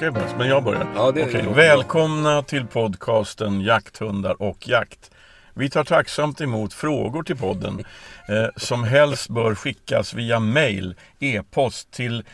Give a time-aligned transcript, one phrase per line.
[0.00, 0.86] börja, men jag börjar.
[0.96, 1.44] Ja, det Okej.
[1.54, 5.10] Välkomna till podcasten Jakthundar och jakt.
[5.54, 7.78] Vi tar tacksamt emot frågor till podden
[8.28, 12.24] eh, som helst bör skickas via mail, e-post till,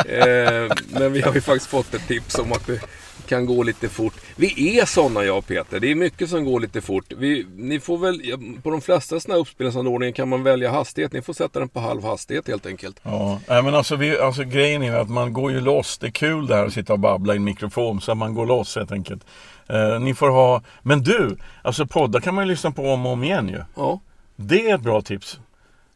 [0.06, 2.82] eh, men vi har ju faktiskt fått ett tips om att det
[3.28, 4.14] kan gå lite fort.
[4.36, 5.80] Vi är sådana jag och Peter.
[5.80, 7.06] Det är mycket som går lite fort.
[7.18, 8.22] Vi, ni får väl,
[8.64, 11.14] på de flesta sådana här uppspelningsanordningar kan man välja hastighet.
[11.14, 13.00] Ni får sätta den på halv hastighet helt enkelt.
[13.04, 15.98] Ja, nej, men alltså, vi, alltså grejen är att man går ju loss.
[15.98, 18.34] Det är kul det här att sitta och babbla i en mikrofon så att man
[18.34, 19.26] går loss helt enkelt.
[19.70, 23.12] Eh, ni får ha, men du, alltså poddar kan man ju lyssna på om och
[23.12, 23.62] om igen ju.
[23.76, 24.00] Ja.
[24.36, 25.40] Det är ett bra tips.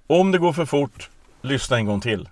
[0.08, 1.10] Om det går för fort,
[1.42, 2.30] lyssna en gång till.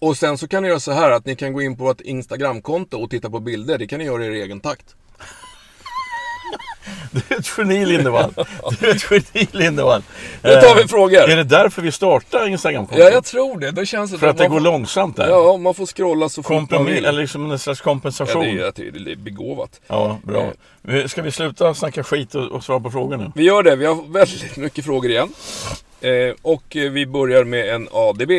[0.00, 2.00] Och sen så kan ni göra så här att ni kan gå in på vårt
[2.00, 3.78] Instagramkonto och titta på bilder.
[3.78, 4.94] Det kan ni göra i er egen takt.
[7.10, 8.34] Du är ett geni Lindevall.
[8.80, 10.02] Du är ett geni Lindevall.
[10.42, 11.18] Nu tar vi Eh, frågor.
[11.30, 13.04] Är det därför vi startar Instagramkontot?
[13.04, 13.70] Ja, jag tror det.
[13.70, 15.28] Då känns det För att det går långsamt där?
[15.28, 17.04] Ja, man får scrolla så fort man vill.
[17.04, 18.42] eller liksom en slags Ja, kompensation?
[18.42, 19.80] det, är, Ja, jag tycker det är begåvat.
[20.22, 20.52] bra.
[21.06, 23.32] Ska vi sluta snacka skit och, och svara på frågor nu?
[23.34, 23.76] Vi gör det.
[23.76, 25.28] Vi har väldigt mycket frågor igen.
[26.00, 28.30] Eh, och vi börjar med en ADB.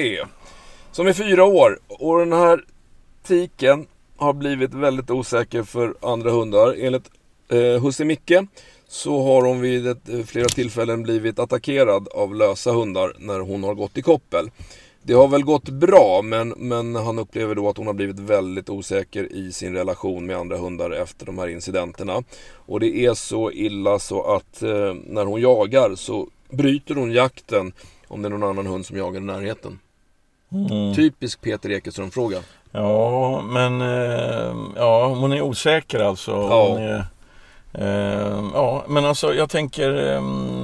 [0.91, 1.79] Som är fyra år.
[1.87, 2.63] Och den här
[3.23, 3.87] tiken
[4.17, 6.75] har blivit väldigt osäker för andra hundar.
[6.79, 7.11] Enligt
[7.49, 8.33] eh, husse Micke
[8.87, 13.63] så har hon vid ett, eh, flera tillfällen blivit attackerad av lösa hundar när hon
[13.63, 14.51] har gått i koppel.
[15.03, 18.69] Det har väl gått bra men, men han upplever då att hon har blivit väldigt
[18.69, 22.23] osäker i sin relation med andra hundar efter de här incidenterna.
[22.53, 27.73] Och det är så illa så att eh, när hon jagar så bryter hon jakten
[28.07, 29.79] om det är någon annan hund som jagar i närheten.
[30.51, 30.95] Mm.
[30.95, 32.39] Typisk Peter Ekeström-fråga.
[32.71, 36.31] Ja, men eh, ja, hon är osäker alltså.
[36.31, 36.79] Ja.
[36.79, 37.05] Är,
[37.73, 40.58] eh, ja, men alltså jag tänker um,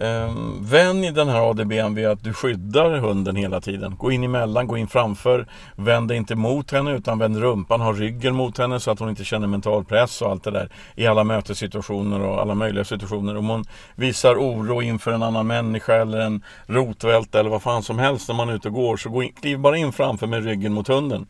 [0.00, 3.96] Ehm, Vänj den här ADBn vid att du skyddar hunden hela tiden.
[3.96, 5.46] Gå in emellan, gå in framför.
[5.76, 9.08] Vänd dig inte mot henne utan vänd rumpan, ha ryggen mot henne så att hon
[9.08, 10.68] inte känner mental press och allt det där.
[10.94, 13.36] I alla mötessituationer och alla möjliga situationer.
[13.36, 17.98] Om hon visar oro inför en annan människa eller en rotvälta eller vad fan som
[17.98, 20.44] helst när man är ute och går så gå in, kliv bara in framför med
[20.44, 21.26] ryggen mot hunden.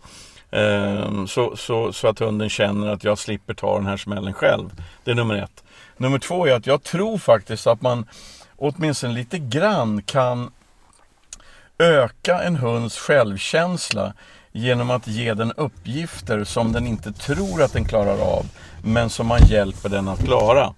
[0.50, 4.70] Ehm, så, så, så att hunden känner att jag slipper ta den här smällen själv.
[5.04, 5.64] Det är nummer ett.
[5.96, 8.06] Nummer två är att jag tror faktiskt att man
[8.56, 10.50] åtminstone lite grann kan
[11.78, 14.12] öka en hunds självkänsla
[14.52, 18.46] genom att ge den uppgifter som den inte tror att den klarar av
[18.84, 20.74] men som man hjälper den att klara.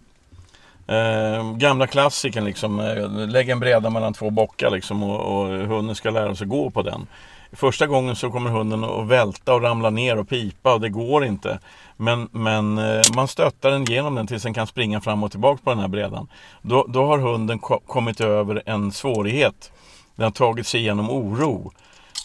[0.88, 5.94] Eh, gamla klassiken liksom, eh, lägg en bräda mellan två bockar liksom, och, och hunden
[5.94, 7.06] ska lära sig gå på den.
[7.52, 11.24] Första gången så kommer hunden att välta och ramla ner och pipa och det går
[11.24, 11.58] inte.
[11.96, 15.60] Men, men eh, man stöttar den genom den tills den kan springa fram och tillbaka
[15.64, 16.28] på den här brädan.
[16.62, 19.72] Då, då har hunden ko- kommit över en svårighet.
[20.16, 21.72] Den har tagit sig igenom oro.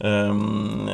[0.04, 0.90] Um,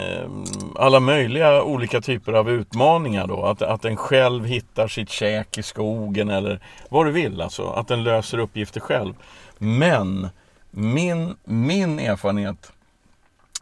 [0.76, 3.44] alla möjliga olika typer av utmaningar då.
[3.46, 7.42] Att, att den själv hittar sitt käk i skogen eller vad du vill.
[7.42, 7.68] Alltså.
[7.68, 9.14] Att den löser uppgifter själv.
[9.58, 10.30] Men
[10.72, 12.72] min, min erfarenhet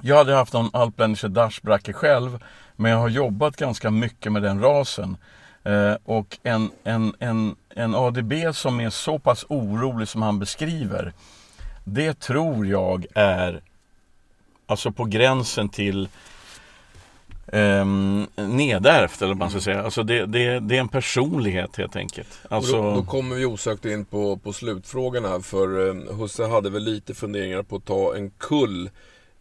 [0.06, 2.44] jag hade haft någon alpländische dashbracke själv
[2.75, 5.18] men jag har jobbat ganska mycket med den rasen.
[5.63, 11.13] Eh, och en, en, en, en ADB som är så pass orolig som han beskriver
[11.84, 13.62] det tror jag är
[14.66, 16.10] alltså på gränsen till
[17.46, 19.84] um, nedärvt eller vad man ska säga.
[19.84, 22.40] Alltså det, det, det är en personlighet helt enkelt.
[22.50, 25.40] Alltså, då, då kommer vi osökt in på, på slutfrågan här.
[25.40, 28.90] För eh, Husse hade väl lite funderingar på att ta en kull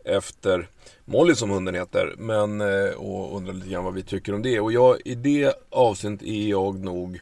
[0.04, 0.68] efter
[1.04, 2.14] Molly som hunden heter.
[2.18, 4.60] Men, eh, och undrar lite grann vad vi tycker om det.
[4.60, 7.20] Och jag, i det avseendet är jag nog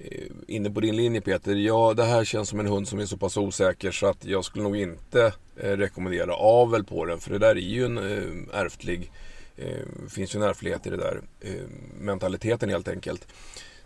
[0.00, 1.54] eh, inne på din linje Peter.
[1.54, 4.44] Ja, det här känns som en hund som är så pass osäker så att jag
[4.44, 7.18] skulle nog inte eh, rekommendera avel på den.
[7.18, 7.98] För det där är ju en
[8.52, 9.10] ärftlig,
[10.08, 11.20] finns ju en ärftlighet i det där.
[12.00, 13.26] Mentaliteten helt enkelt.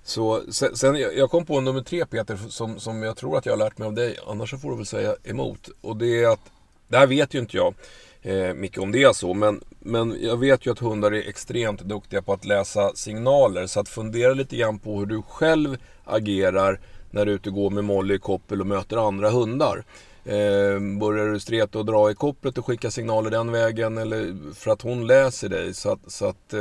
[0.03, 3.53] Så sen, jag jag kom på nummer tre Peter som, som jag tror att jag
[3.53, 4.17] har lärt mig av dig.
[4.27, 5.69] Annars så får du väl säga emot.
[5.81, 6.51] Och det är att,
[6.89, 7.75] det här vet ju inte jag
[8.23, 9.35] eh, mycket om det är så.
[9.35, 13.67] Men, men jag vet ju att hundar är extremt duktiga på att läsa signaler.
[13.67, 16.81] Så att fundera lite grann på hur du själv agerar
[17.11, 19.85] när du är ute och går med Molly i koppel och möter andra hundar.
[20.25, 24.71] Eh, börjar du streta och dra i kopplet och skicka signaler den vägen eller för
[24.71, 25.75] att hon läser dig.
[25.75, 26.61] Så att, så att eh,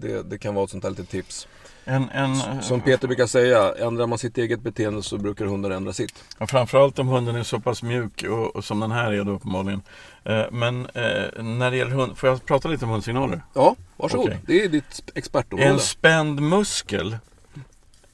[0.00, 1.48] det, det kan vara ett sånt här litet tips.
[1.90, 5.92] En, en, Som Peter brukar säga, ändrar man sitt eget beteende så brukar hundar ändra
[5.92, 6.24] sitt.
[6.38, 9.32] Ja, framförallt om hunden är så pass mjuk och, och som den här är då
[9.32, 9.82] uppenbarligen.
[10.24, 13.42] Eh, men eh, när det gäller hund, får jag prata lite om hundsignaler?
[13.54, 14.26] Ja, varsågod.
[14.26, 14.38] Okej.
[14.46, 15.70] Det är ditt expertområde.
[15.70, 17.16] En spänd muskel,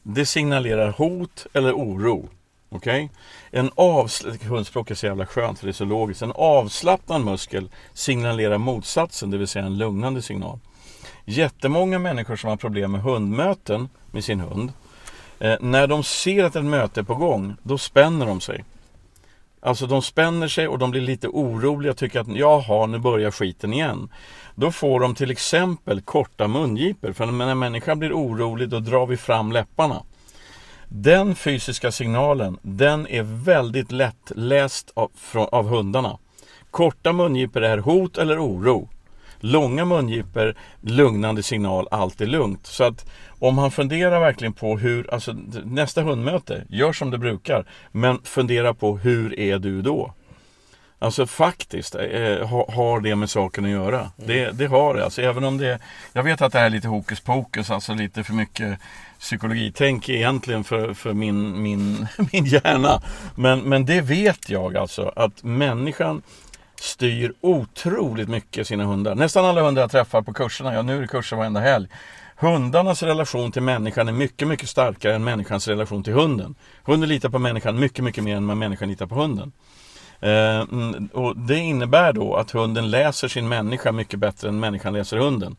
[0.02, 2.28] det signalerar hot eller oro.
[2.69, 3.11] Okej?
[3.50, 6.23] En avsl- Hundspråk är så jävla skönt för det är så logiskt.
[6.23, 10.58] En avslappnad muskel signalerar motsatsen, det vill säga en lugnande signal.
[11.28, 14.73] Jättemånga människor som har problem med hundmöten med sin hund,
[15.38, 18.64] eh, när de ser att ett möte är på gång, då spänner de sig.
[19.61, 23.31] Alltså de spänner sig och de blir lite oroliga och tycker att jaha, nu börjar
[23.31, 24.08] skiten igen.
[24.55, 27.12] Då får de till exempel korta mungipor.
[27.12, 30.02] För när en människa blir orolig då drar vi fram läpparna.
[30.88, 36.19] Den fysiska signalen, den är väldigt lättläst av, av hundarna.
[36.70, 38.88] Korta mungipor är hot eller oro.
[39.40, 42.66] Långa mungipor, lugnande signal, allt är lugnt.
[42.66, 43.06] Så att
[43.38, 45.32] om han funderar verkligen på hur, alltså
[45.64, 47.64] nästa hundmöte, gör som du brukar.
[47.92, 50.12] Men fundera på hur är du då?
[50.98, 54.10] Alltså faktiskt eh, ha, har det med saken att göra.
[54.16, 55.04] Det, det har det.
[55.04, 55.78] Alltså, även om det,
[56.12, 58.78] jag vet att det här är lite hokus pokus, alltså lite för mycket
[59.18, 63.02] psykologitänk egentligen för, för min, min, min hjärna.
[63.34, 66.22] Men, men det vet jag alltså att människan
[66.81, 69.14] styr otroligt mycket sina hundar.
[69.14, 71.88] Nästan alla hundar jag träffar på kurserna, ja nu är det kurser varenda helg.
[72.37, 76.55] Hundarnas relation till människan är mycket, mycket starkare än människans relation till hunden.
[76.84, 79.52] Hunden litar på människan mycket, mycket mer än vad människan litar på hunden.
[80.20, 84.93] Eh, mm, och det innebär då att hunden läser sin människa mycket bättre än människan
[84.93, 85.56] läser hunden.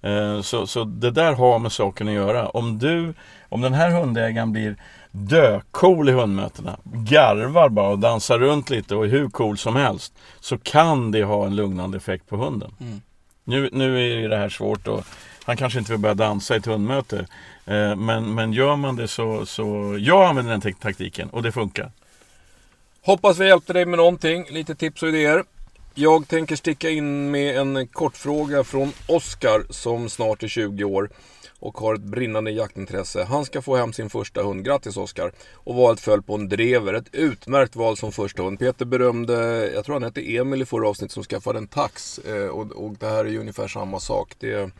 [0.00, 2.48] Eh, så, så det där har med saken att göra.
[2.48, 3.14] Om du,
[3.48, 4.76] om den här hundägaren blir
[5.10, 10.12] döcool i hundmötena, garvar bara och dansar runt lite och är hur cool som helst,
[10.40, 12.74] så kan det ha en lugnande effekt på hunden.
[12.80, 13.00] Mm.
[13.44, 15.04] Nu, nu är det här svårt och
[15.44, 17.26] han kanske inte vill börja dansa i ett hundmöte.
[17.64, 21.52] Eh, men, men gör man det så, så, jag använder den tak- taktiken och det
[21.52, 21.92] funkar.
[23.02, 25.44] Hoppas vi hjälpte dig med någonting, lite tips och idéer.
[25.94, 31.10] Jag tänker sticka in med en kortfråga från Oskar som snart är 20 år
[31.60, 33.24] och har ett brinnande jaktintresse.
[33.24, 34.64] Han ska få hem sin första hund.
[34.64, 35.32] Grattis Oskar!
[35.54, 36.94] Och valet föll på en drever.
[36.94, 38.58] Ett utmärkt val som första hund.
[38.58, 42.18] Peter berömde, jag tror han hette Emil i förra avsnittet som skaffade en tax.
[42.18, 44.34] Eh, och, och det här är ju ungefär samma sak.
[44.38, 44.70] Det är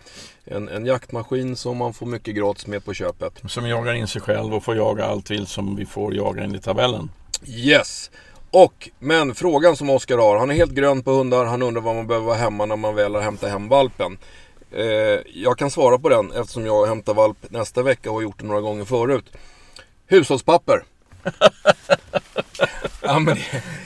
[0.45, 3.43] en, en jaktmaskin som man får mycket gratis med på köpet.
[3.47, 6.65] Som jagar in sig själv och får jaga allt vilt som vi får jaga enligt
[6.65, 7.11] tabellen.
[7.47, 8.11] Yes!
[8.51, 11.97] Och, men frågan som Oskar har, han är helt grön på hundar, han undrar vad
[11.97, 14.19] man behöver vara hemma när man väl har hämtat hem valpen.
[14.73, 18.39] Eh, jag kan svara på den eftersom jag hämtar valp nästa vecka och har gjort
[18.39, 19.25] det några gånger förut.
[20.07, 20.85] Hushållspapper.
[23.03, 23.37] ja, men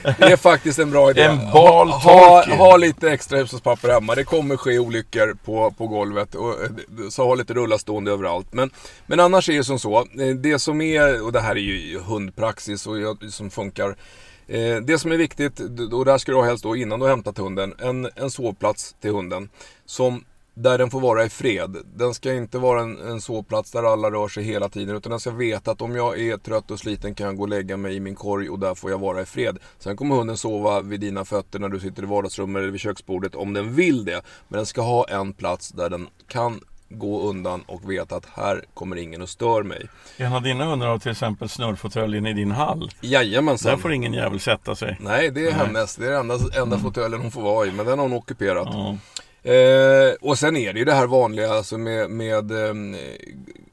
[0.03, 1.23] det, det är faktiskt en bra idé.
[1.23, 4.15] En ha, ha, ha lite extra hushållspapper hemma.
[4.15, 6.35] Det kommer ske olyckor på, på golvet.
[6.35, 6.71] Och, eh,
[7.11, 8.53] så ha lite rullastående överallt.
[8.53, 8.71] Men,
[9.07, 9.99] men annars är det som så.
[9.99, 13.97] eh, Det som är, och det här är ju hundpraxis och jag, som funkar.
[14.49, 15.61] Eh, det som är viktigt,
[15.93, 18.95] och där ska du ha helst då innan du har hämtat hunden, en, en sovplats
[19.01, 19.49] till hunden.
[19.87, 20.25] Som
[20.55, 21.77] där den får vara i fred.
[21.95, 24.97] Den ska inte vara en, en sovplats där alla rör sig hela tiden.
[24.97, 27.49] Utan den ska veta att om jag är trött och sliten kan jag gå och
[27.49, 29.59] lägga mig i min korg och där får jag vara i fred.
[29.79, 33.35] Sen kommer hunden sova vid dina fötter när du sitter i vardagsrummet eller vid köksbordet
[33.35, 34.23] om den vill det.
[34.49, 38.65] Men den ska ha en plats där den kan gå undan och veta att här
[38.75, 39.89] kommer ingen och stör mig.
[40.17, 42.91] En av dina hundar har till exempel snurrfåtöljen i din hall.
[43.01, 43.73] Jajamensan.
[43.73, 44.97] Där får ingen jävel sätta sig.
[45.01, 45.97] Nej, det är hennes.
[45.97, 47.73] Det är den enda, enda fåtöljen hon får vara i.
[47.73, 48.69] Men den har hon ockuperat.
[48.71, 48.97] Ja.
[49.43, 52.75] Eh, och sen är det ju det här vanliga alltså med, med eh,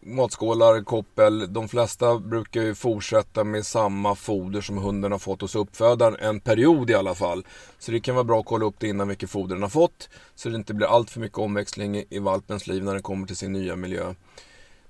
[0.02, 1.54] matskålar, koppel.
[1.54, 6.16] De flesta brukar ju fortsätta med samma foder som hunden har fått hos uppfödaren.
[6.20, 7.46] En period i alla fall.
[7.80, 10.10] Så det kan vara bra att kolla upp det innan vilket foder den har fått.
[10.36, 13.38] Så det inte blir allt för mycket omväxling i, valpens liv när den kommer till
[13.38, 14.08] sin nya miljö.
[14.08, 14.14] Eh,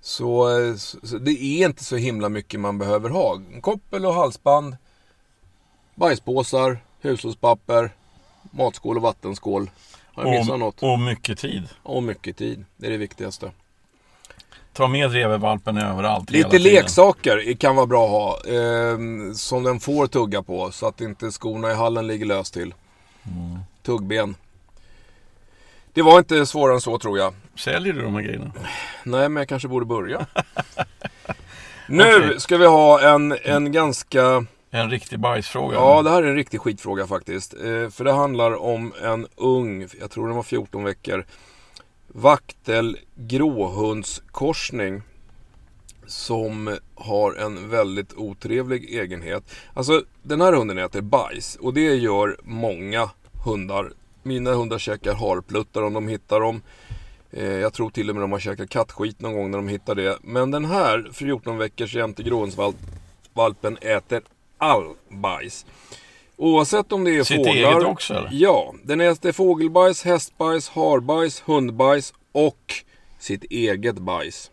[0.01, 0.47] så,
[1.03, 3.41] så det är inte så himla mycket man behöver ha.
[3.61, 4.77] Koppel och halsband.
[5.95, 7.91] Bajspåsar, hushållspapper,
[8.51, 9.69] matskål och vattenskål.
[10.23, 10.83] Jag missat något?
[10.83, 11.63] Och, och mycket tid.
[11.83, 12.65] Och mycket tid.
[12.77, 13.51] Det är det viktigaste.
[14.73, 16.31] Ta med drevervalpen överallt.
[16.31, 18.53] Lite leksaker kan vara bra att ha.
[18.53, 18.97] Eh,
[19.33, 20.71] som den får tugga på.
[20.71, 22.73] Så att inte skorna i hallen ligger löst till.
[23.23, 23.59] Mm.
[23.83, 24.35] Tuggben.
[25.93, 27.33] Det var inte svårare än så tror jag.
[27.55, 28.51] Säljer du de här grejerna?
[29.03, 30.25] Nej, men jag kanske borde börja.
[31.87, 32.39] nu Okej.
[32.39, 34.45] ska vi ha en, en ganska...
[34.71, 35.75] En riktig bajsfråga.
[35.75, 37.53] Ja, det här är en riktig skitfråga faktiskt.
[37.53, 41.25] Eh, för det handlar om en ung, jag tror den var 14 veckor,
[42.07, 45.01] vaktel gråhundskorsning.
[46.07, 49.43] som har en väldigt otrevlig egenhet.
[49.73, 53.09] Alltså den här hunden äter bajs och det gör många
[53.45, 53.91] hundar.
[54.23, 56.61] Mina hundar käkar harpluttar om de hittar dem.
[57.31, 59.95] Eh, jag tror till och med de har käkat kattskit någon gång när de hittar
[59.95, 60.17] det.
[60.21, 64.21] Men den här 14 veckors jämte gråhundsvalpen äter
[64.59, 65.65] all bajs.
[66.37, 67.53] Oavsett om det är Sitt fåglar.
[67.53, 68.29] eget också, eller?
[68.31, 72.73] Ja, den äter fågelbajs, hästbajs, harbajs, hundbajs och
[73.19, 74.51] sitt eget bajs.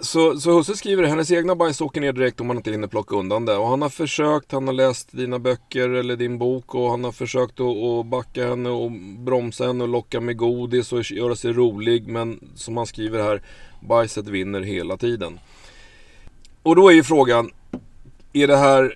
[0.00, 3.16] Så, så Husse skriver hennes egna bajs åker ner direkt om man inte hinner plocka
[3.16, 3.56] undan det.
[3.56, 7.12] Och han har försökt, han har läst dina böcker eller din bok och han har
[7.12, 11.52] försökt att, att backa henne och bromsa henne och locka med godis och göra sig
[11.52, 12.08] rolig.
[12.08, 13.42] Men som han skriver här,
[13.80, 15.40] bajset vinner hela tiden.
[16.62, 17.50] Och då är ju frågan,
[18.32, 18.94] är det här,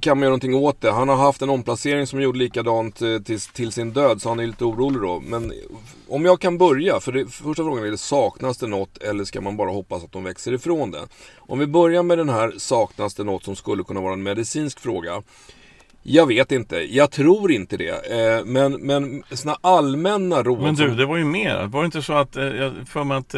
[0.00, 0.90] kan man göra någonting åt det?
[0.90, 4.40] Han har haft en omplacering som gjorde likadant eh, till, till sin död så han
[4.40, 5.20] är lite orolig då.
[5.20, 5.52] Men
[6.08, 9.24] om jag kan börja, för, det, för första frågan är det saknas det något eller
[9.24, 11.02] ska man bara hoppas att de växer ifrån det?
[11.36, 14.80] Om vi börjar med den här saknas det något som skulle kunna vara en medicinsk
[14.80, 15.22] fråga.
[16.02, 18.12] Jag vet inte, jag tror inte det.
[18.12, 21.66] Eh, men, men såna allmänna råd Men du, det var ju mer.
[21.66, 23.34] Var det inte så att, eh, jag för mig att,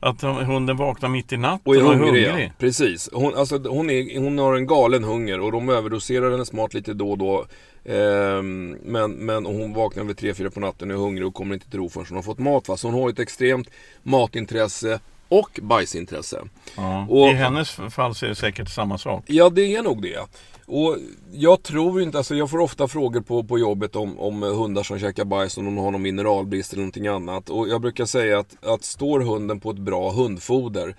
[0.00, 2.46] att hunden vaknar mitt i natten Och är och är hungrig, hungrig?
[2.46, 2.52] ja.
[2.58, 3.08] Precis.
[3.12, 6.94] Hon, alltså, hon, är, hon har en galen hunger och de överdoserar hennes mat lite
[6.94, 7.46] då och då.
[7.84, 11.70] Ehm, men, men hon vaknar vid 3-4 på natten och är hungrig och kommer inte
[11.70, 12.68] till ro förrän hon har fått mat.
[12.68, 12.76] Va?
[12.76, 13.70] Så hon har ett extremt
[14.02, 16.40] matintresse och bajsintresse.
[16.76, 17.06] Ja.
[17.10, 19.24] Och- I hennes fall så är det säkert samma sak.
[19.26, 20.18] Ja, det är nog det.
[20.66, 20.96] Och
[21.32, 24.98] jag tror inte, alltså jag får ofta frågor på, på jobbet om, om hundar som
[24.98, 27.50] käkar bajs, om de har någon mineralbrist eller någonting annat.
[27.50, 30.96] Och jag brukar säga att, att står hunden på ett bra hundfoder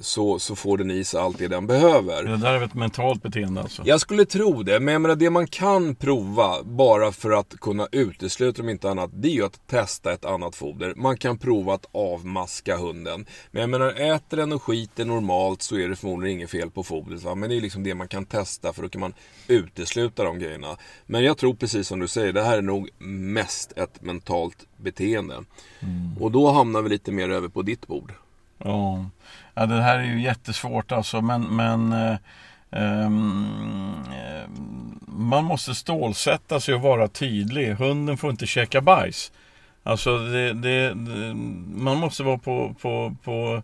[0.00, 2.24] så, så får den i sig allt det den behöver.
[2.24, 3.82] Det där är ett mentalt beteende alltså?
[3.86, 7.88] Jag skulle tro det, men jag menar det man kan prova bara för att kunna
[7.92, 10.94] utesluta om inte annat, det är ju att testa ett annat foder.
[10.96, 13.26] Man kan prova att avmaska hunden.
[13.50, 16.82] Men jag menar, äter den och skiter normalt så är det förmodligen inget fel på
[16.82, 17.22] fodret.
[17.22, 17.34] Va?
[17.34, 19.14] Men det är liksom det man kan testa för då kan man
[19.48, 20.76] utesluta de grejerna.
[21.06, 25.44] Men jag tror precis som du säger, det här är nog mest ett mentalt beteende.
[26.20, 28.12] Och då hamnar vi lite mer över på ditt bord.
[28.64, 29.04] Ja.
[29.54, 32.16] ja, det här är ju jättesvårt alltså men, men eh,
[32.70, 34.50] ehm, eh,
[35.06, 37.74] man måste stålsätta sig och vara tydlig.
[37.74, 39.32] Hunden får inte käka bajs.
[39.82, 41.34] Alltså det, det, det,
[41.74, 43.62] man måste vara på, på, på,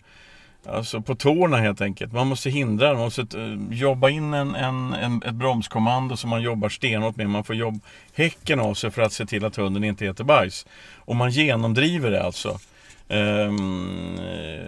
[0.66, 2.12] alltså på tårna helt enkelt.
[2.12, 2.92] Man måste hindra.
[2.92, 7.30] Man måste eh, jobba in en, en, en, ett bromskommando som man jobbar stenhårt med.
[7.30, 7.80] Man får jobb
[8.14, 10.66] häcken av sig för att se till att hunden inte äter bajs.
[10.96, 12.58] Och man genomdriver det alltså.
[13.08, 14.14] Ehm,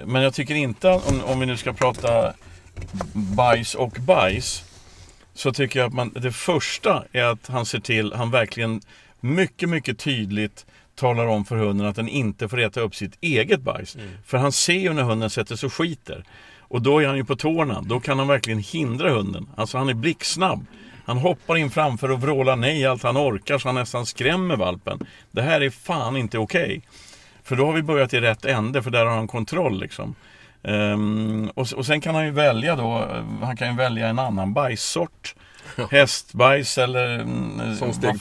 [0.06, 2.32] men jag tycker inte, om, om vi nu ska prata
[3.12, 4.64] bajs och bajs,
[5.34, 8.80] så tycker jag att man, det första är att han ser till, han verkligen
[9.20, 13.60] mycket, mycket tydligt talar om för hunden att den inte får äta upp sitt eget
[13.60, 13.96] bajs.
[14.26, 16.24] För han ser ju när hunden sätter sig och skiter.
[16.68, 17.82] Och då är han ju på tårna.
[17.82, 19.48] Då kan han verkligen hindra hunden.
[19.56, 20.66] Alltså han är blixtsnabb.
[21.04, 25.06] Han hoppar in framför och vrålar nej allt han orkar så han nästan skrämmer valpen.
[25.30, 26.82] Det här är fan inte okej.
[27.46, 30.14] För då har vi börjat i rätt ände för där har han kontroll liksom.
[30.62, 34.18] Ehm, och, och sen kan han ju välja då, eh, han kan ju välja en
[34.18, 35.34] annan bajssort.
[35.90, 38.14] Hästbajs eller mm, Som steg.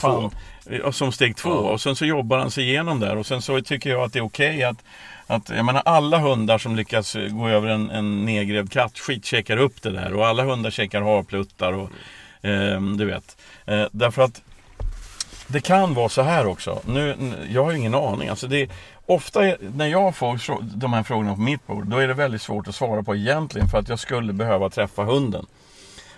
[0.83, 1.49] Ja, som steg två.
[1.49, 1.55] Ja.
[1.55, 3.17] Och sen så jobbar han sig igenom där.
[3.17, 4.83] Och sen så tycker jag att det är okej att,
[5.27, 9.57] att jag menar alla hundar som lyckas eh, gå över en, en nedgrävd kattskit käkar
[9.57, 10.13] upp det där.
[10.13, 11.89] Och alla hundar käkar harpluttar och
[12.41, 13.37] ehm, du vet.
[13.65, 14.41] Eh, därför att
[15.47, 16.81] det kan vara så här också.
[16.85, 18.29] Nu, jag har ju ingen aning.
[18.29, 18.69] Alltså det,
[19.05, 20.39] ofta är, när jag får
[20.77, 23.67] de här frågorna på mitt bord, då är det väldigt svårt att svara på egentligen
[23.67, 25.45] för att jag skulle behöva träffa hunden.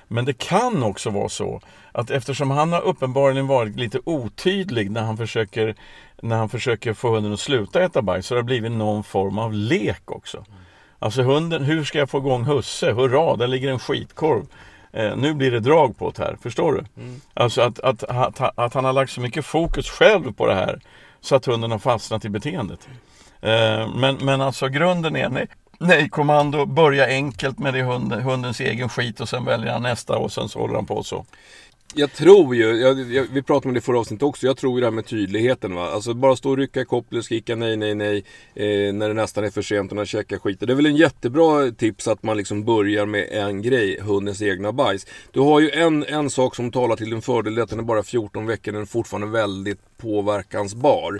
[0.08, 5.02] Men det kan också vara så att eftersom han har uppenbarligen varit lite otydlig när
[5.02, 5.76] han försöker,
[6.22, 9.38] när han försöker få hunden att sluta äta bajs så har det blivit någon form
[9.38, 10.46] av lek också.
[11.00, 12.92] Alltså hunden, hur ska jag få igång husse?
[12.92, 14.46] Hurra, där ligger en skitkorv.
[14.92, 16.86] Eh, nu blir det drag på det här, förstår du?
[17.34, 20.80] Alltså att, att, att, att han har lagt så mycket fokus själv på det här
[21.22, 22.88] så att hunden har fastnat i beteendet.
[23.42, 25.48] Eh, men, men alltså grunden är nej,
[25.80, 30.18] nej kommando, börja enkelt med det hunden, hundens egen skit och sen väljer han nästa
[30.18, 31.26] och sen så håller han på så.
[31.96, 34.76] Jag tror ju, jag, jag, vi pratade om det i förra avsnittet också, jag tror
[34.76, 35.76] ju det här med tydligheten.
[35.76, 35.90] Va?
[35.90, 38.24] Alltså bara stå och rycka i kopplet och skrika nej, nej, nej
[38.56, 40.68] eh, när det nästan är för sent och när käka skiten.
[40.68, 44.72] Det är väl en jättebra tips att man liksom börjar med en grej, hundens egna
[44.72, 45.06] bajs.
[45.32, 48.04] Du har ju en, en sak som talar till din fördel, att den är bara
[48.04, 51.20] 14 veckor, den är fortfarande väldigt påverkansbar.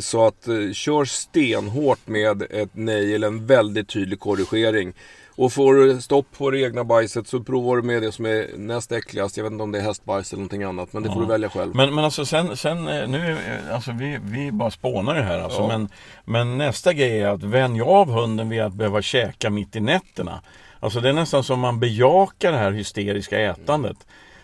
[0.00, 4.94] Så att eh, kör stenhårt med ett nej eller en väldigt tydlig korrigering.
[5.36, 8.46] Och får du stopp på det egna bajset så provar du med det som är
[8.56, 9.36] näst äckligast.
[9.36, 11.48] Jag vet inte om det är hästbajs eller någonting annat, men det får du välja
[11.48, 11.74] själv.
[11.74, 15.38] Men, men alltså sen, sen eh, nu, är- alltså vi, vi bara spånar det här
[15.40, 15.60] alltså.
[15.60, 15.68] Ja.
[15.68, 15.88] Men,
[16.24, 20.40] men nästa grej är att vänja av hunden vid att behöva käka mitt i nätterna.
[20.80, 23.96] Alltså det är nästan som man bejakar det här hysteriska ätandet.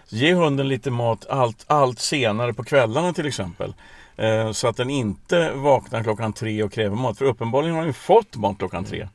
[0.08, 3.74] Ge hunden lite mat allt, allt senare på kvällarna till exempel.
[4.16, 7.18] Eh, så att den inte vaknar klockan tre och kräver mat.
[7.18, 9.08] För uppenbarligen har den ju fått mat klockan tre.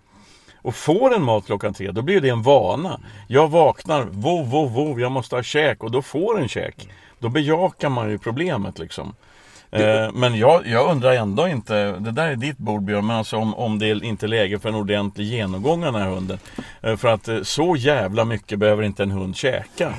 [0.67, 2.99] Och får en mat klockan tre, då blir det en vana.
[3.27, 6.89] Jag vaknar, vov, vov, vov, jag måste ha käk och då får en käk.
[7.19, 9.15] Då bejakar man ju problemet liksom.
[9.71, 13.37] Eh, men jag, jag undrar ändå inte, det där är ditt bord Björn, men alltså
[13.37, 16.39] om, om det inte är läge för en ordentlig genomgång av den här hunden.
[16.81, 19.93] Eh, för att eh, så jävla mycket behöver inte en hund käka.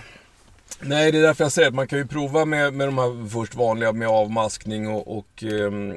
[0.81, 3.29] Nej, det är därför jag säger att man kan ju prova med, med de här
[3.29, 5.93] först vanliga med avmaskning och, och, ehm,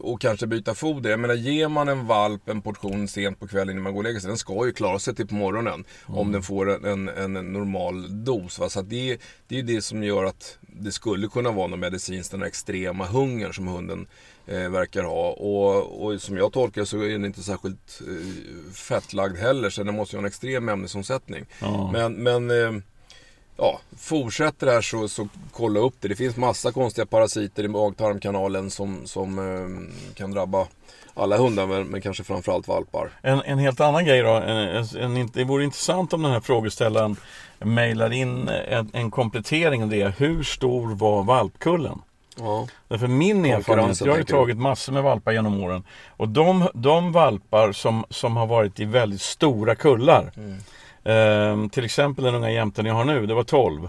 [0.00, 1.10] och kanske byta foder.
[1.10, 4.04] Jag menar, ger man en valp en portion sent på kvällen innan man går och
[4.04, 5.84] lägger sig, den ska ju klara sig till på morgonen.
[6.06, 8.58] Om den får en, en, en normal dos.
[8.58, 8.68] Va?
[8.68, 9.18] Så det,
[9.48, 12.48] det är ju det som gör att det skulle kunna vara någon medicinskt, den här
[12.48, 14.06] extrema hungern som hunden
[14.46, 15.30] eh, verkar ha.
[15.30, 19.94] Och, och som jag tolkar så är den inte särskilt eh, fettlagd heller, så den
[19.94, 21.44] måste ju ha en extrem ämnesomsättning.
[21.60, 21.90] Ja.
[21.92, 22.82] Men, men eh,
[23.58, 26.08] ja, fortsätter det här så, så kolla upp det.
[26.08, 30.66] Det finns massa konstiga parasiter i mag-tarmkanalen som, som eh, kan drabba
[31.14, 33.10] alla hundar men, men kanske framförallt valpar.
[33.22, 34.30] En, en helt annan grej då.
[34.30, 37.16] En, en, det vore intressant om den här frågeställaren
[37.58, 40.14] mejlar in en, en komplettering av det.
[40.18, 42.02] Hur stor var valpkullen?
[42.38, 42.66] Ja.
[42.88, 45.84] Därför min erfarenhet, jag har ju tagit massor med valpar genom åren.
[46.08, 50.32] Och de, de valpar som, som har varit i väldigt stora kullar.
[51.08, 53.88] Eh, till exempel den unga jämten jag har nu, det var 12.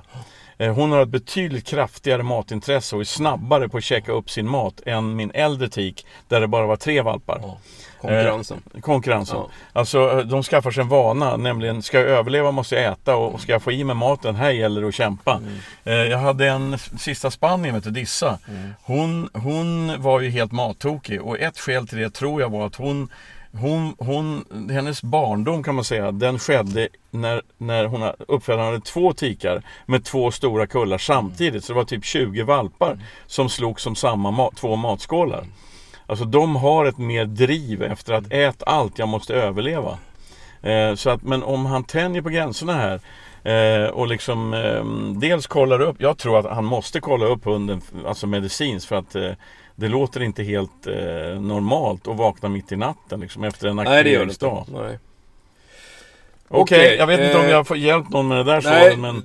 [0.58, 4.50] Eh, hon har ett betydligt kraftigare matintresse och är snabbare på att käka upp sin
[4.50, 7.40] mat än min äldre tik där det bara var tre valpar.
[7.42, 7.58] Ja.
[8.02, 8.62] Konkurrensen.
[8.82, 9.38] Konkurrensen.
[9.38, 9.50] Ja.
[9.74, 13.42] Alltså eh, de skaffar sig en vana, nämligen ska jag överleva måste jag äta och
[13.42, 15.36] ska jag få i mig maten, här gäller det att kämpa.
[15.38, 15.54] Mm.
[15.84, 18.40] Eh, Jag hade en sista Spanien, vet du, Dissa.
[18.48, 18.74] Mm.
[18.84, 22.76] Hon, hon var ju helt mattokig och ett skäl till det tror jag var att
[22.76, 23.10] hon
[23.52, 29.14] hon, hon, hennes barndom kan man säga, den skedde när, när hon uppfödaren hade två
[29.14, 31.64] tikar med två stora kullar samtidigt.
[31.64, 35.46] Så det var typ 20 valpar som slog som samma mat, två matskålar.
[36.06, 39.98] Alltså de har ett mer driv efter att äta allt, jag måste överleva.
[40.62, 43.02] Eh, så att, men om han tänjer på gränserna här
[43.44, 44.84] eh, och liksom eh,
[45.20, 49.16] dels kollar upp, jag tror att han måste kolla upp hunden, alltså medicinskt för att
[49.16, 49.32] eh,
[49.80, 53.86] det låter inte helt eh, normalt att vakna mitt i natten liksom, efter en Nej,
[53.86, 54.66] det gör det aktiveringsdag.
[54.68, 54.82] inte.
[54.82, 55.00] Nej.
[56.52, 58.62] Okej, Okej, jag vet inte om eh, jag har hjälpt någon med det där Nej,
[58.62, 59.16] svaret men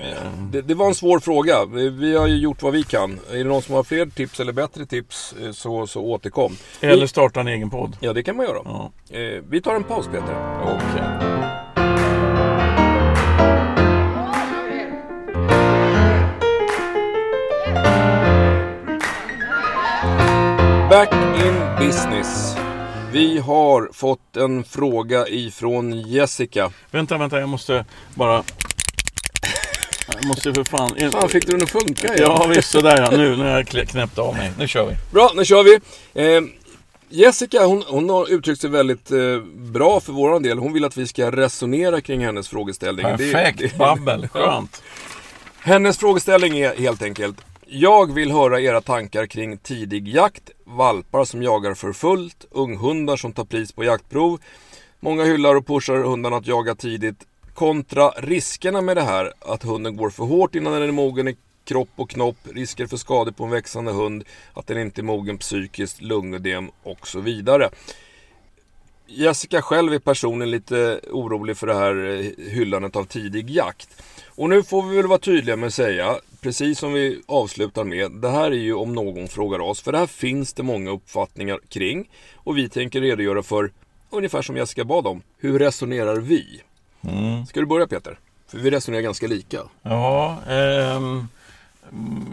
[0.00, 1.64] eh, det, det var en svår fråga.
[1.90, 3.18] Vi, har ju gjort vad vi kan.
[3.30, 6.56] Är det någon som har fler tips eller bättre tips eh, så, så återkom.
[6.80, 7.96] Eller starta en egen podd.
[8.00, 8.58] Ja, det kan man göra.
[8.64, 10.60] Ja, Eh, vi tar en paus Peter.
[10.62, 11.73] okej.
[20.94, 22.56] Back in business.
[23.12, 26.70] Vi har fått en fråga ifrån Jessica.
[26.90, 28.42] Vänta, vänta, jag måste bara...
[30.14, 31.10] Jag måste för fan...
[31.12, 32.18] Fan, fick du den att funka igen?
[32.18, 33.16] Ja visst, sådär ja.
[33.16, 34.52] Nu, har jag knäppt av mig.
[34.58, 34.96] Nu kör vi.
[35.12, 35.78] Bra, nu kör vi.
[36.36, 36.42] Eh,
[37.08, 40.58] Jessica hon, hon har uttryckt sig väldigt eh, bra för våran del.
[40.58, 43.06] Hon vill att vi ska resonera kring hennes frågeställning.
[43.06, 44.28] Det- Perfekt, det- babbel.
[44.28, 44.82] Skönt.
[45.60, 47.36] Hennes frågeställning är helt enkelt.
[47.66, 53.32] Jag vill höra era tankar kring tidig jakt, valpar som jagar för fullt, unghundar som
[53.32, 54.40] tar pris på jaktprov.
[55.00, 59.32] Många hyllar och pushar hundarna att jaga tidigt kontra riskerna med det här.
[59.40, 62.96] Att hunden går för hårt innan den är mogen i kropp och knopp, risker för
[62.96, 64.24] skador på en växande hund,
[64.54, 67.70] att den inte är mogen psykiskt, lungödem och så vidare.
[69.06, 74.02] Jessica själv är personligen lite orolig för det här eh, hyllandet av tidig jakt.
[74.26, 78.12] Och nu får vi väl vara tydliga med att säga, precis som vi avslutar med,
[78.12, 81.58] det här är ju om någon frågar oss, för det här finns det många uppfattningar
[81.68, 82.10] kring.
[82.34, 83.70] Och vi tänker redogöra för,
[84.10, 86.60] ungefär som Jessica bad om, hur resonerar vi?
[87.08, 87.46] Mm.
[87.46, 88.18] Ska du börja Peter?
[88.48, 89.58] För vi resonerar ganska lika.
[89.82, 91.28] Ja, ehm,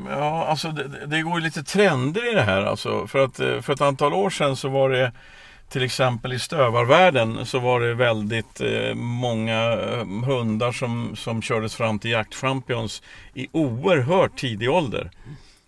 [0.10, 2.62] ja, alltså det, det- går ju lite trender i det här.
[2.62, 5.12] Alltså, för, att, eh, för ett antal år sedan så var det
[5.72, 11.76] till exempel i stövarvärlden så var det väldigt eh, många eh, hundar som, som kördes
[11.76, 13.02] fram till jaktchampions
[13.34, 15.12] i oerhört tidig ålder.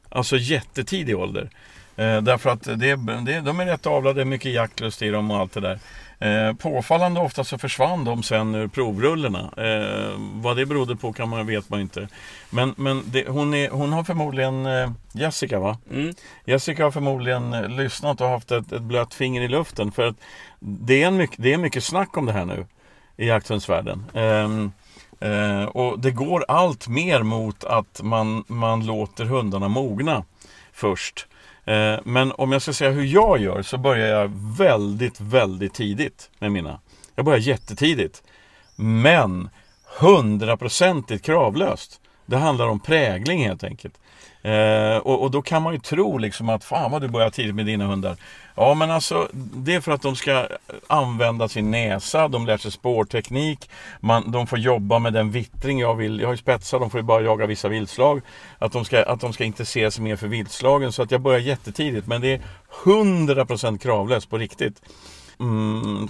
[0.10, 1.50] Alltså jättetidig ålder.
[1.96, 5.54] Eh, därför att det, det, de är rätt avlade, mycket jaktlust i dem och allt
[5.54, 5.80] det där.
[6.24, 9.40] Eh, påfallande ofta så försvann de sen ur provrullorna.
[9.58, 12.08] Eh, vad det berodde på kan man, vet man inte.
[12.50, 15.78] Men, men det, hon, är, hon har förmodligen, eh, Jessica va?
[15.92, 16.14] Mm.
[16.46, 19.92] Jessica har förmodligen eh, lyssnat och haft ett, ett blött finger i luften.
[19.92, 20.16] För att
[20.60, 22.66] det är, en mycket, det är mycket snack om det här nu.
[23.18, 24.06] i jakthundsvärlden.
[24.14, 24.72] Ehm,
[25.20, 30.24] eh, och det går allt mer mot att man, man låter hundarna mogna
[30.74, 31.28] först.
[31.65, 36.30] Eh, men om jag ska säga hur jag gör så börjar jag väldigt, väldigt tidigt
[36.39, 36.80] med mina.
[37.15, 38.23] Jag börjar jättetidigt.
[38.76, 39.49] Men
[39.99, 41.99] hundraprocentigt kravlöst.
[42.26, 43.99] Det handlar om prägling helt enkelt.
[44.41, 47.56] Eh, och, och, då kan man ju tro liksom att fan vad du börjar tidigt
[47.56, 48.17] med dina hundar.
[48.56, 50.48] Ja men alltså det är för att de ska
[50.88, 55.96] använda sin näsa, de lär sig spårteknik, man, de får jobba med den vittring jag
[55.96, 56.20] vill.
[56.20, 58.22] Jag har ju spetsar, de får ju bara jaga vissa viltslag.
[58.60, 61.39] Att de, ska, att de ska intressera sig mer för viltslagen så att jag börjar
[61.39, 62.08] jättetidigt.
[62.08, 62.42] Men det är
[62.84, 64.82] 100% kravlöst på riktigt.
[65.39, 66.08] Mm.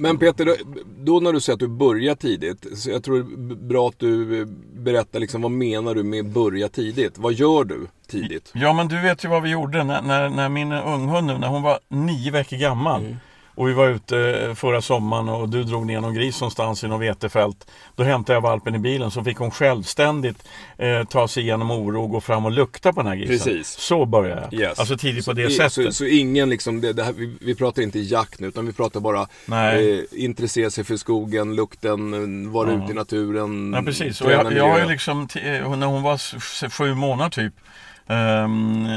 [0.00, 0.56] Men Peter,
[1.04, 2.66] då när du säger att du börjar tidigt.
[2.78, 6.68] Så jag tror det är bra att du berättar liksom, vad menar du med börja
[6.68, 7.18] tidigt?
[7.18, 8.50] Vad gör du tidigt?
[8.54, 11.48] Ja men du vet ju vad vi gjorde när, när, när min unghund nu, när
[11.48, 13.00] hon var nio veckor gammal.
[13.00, 13.16] Mm.
[13.54, 17.00] Och vi var ute förra sommaren och du drog ner någon gris någonstans i något
[17.00, 17.70] vetefält.
[17.96, 22.02] Då hämtade jag valpen i bilen så fick hon självständigt eh, ta sig igenom oro
[22.02, 23.38] och gå fram och lukta på den här grisen.
[23.38, 23.68] Precis.
[23.68, 24.60] Så började jag.
[24.60, 24.78] Yes.
[24.78, 25.70] Alltså tidigt på det så, sättet.
[25.70, 28.72] Så, så ingen liksom, det, det här, vi, vi, pratar inte jakt nu utan vi
[28.72, 29.20] pratar bara
[29.70, 32.84] eh, intressera sig för skogen, lukten, vara ja.
[32.84, 33.72] ute i naturen.
[33.72, 34.20] Ja precis.
[34.20, 37.54] Och jag, jag har liksom, när hon var sju månader typ.
[38.06, 38.88] Um,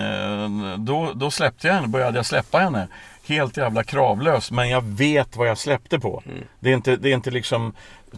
[0.78, 2.88] då, då släppte jag henne, började jag släppa henne
[3.28, 4.52] helt jävla kravlös.
[4.52, 6.24] Men jag vet vad jag släppte på.
[6.26, 6.44] Mm.
[6.60, 7.74] Det, är inte, det är inte liksom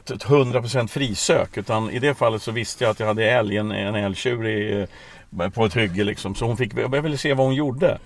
[0.06, 1.58] 100% frisök.
[1.58, 4.88] Utan i det fallet så visste jag att jag hade älg, en, en älgtjur i,
[5.40, 6.04] eh, på ett hygge.
[6.04, 6.36] Liksom.
[6.36, 7.98] Så hon fick, jag ville se vad hon gjorde.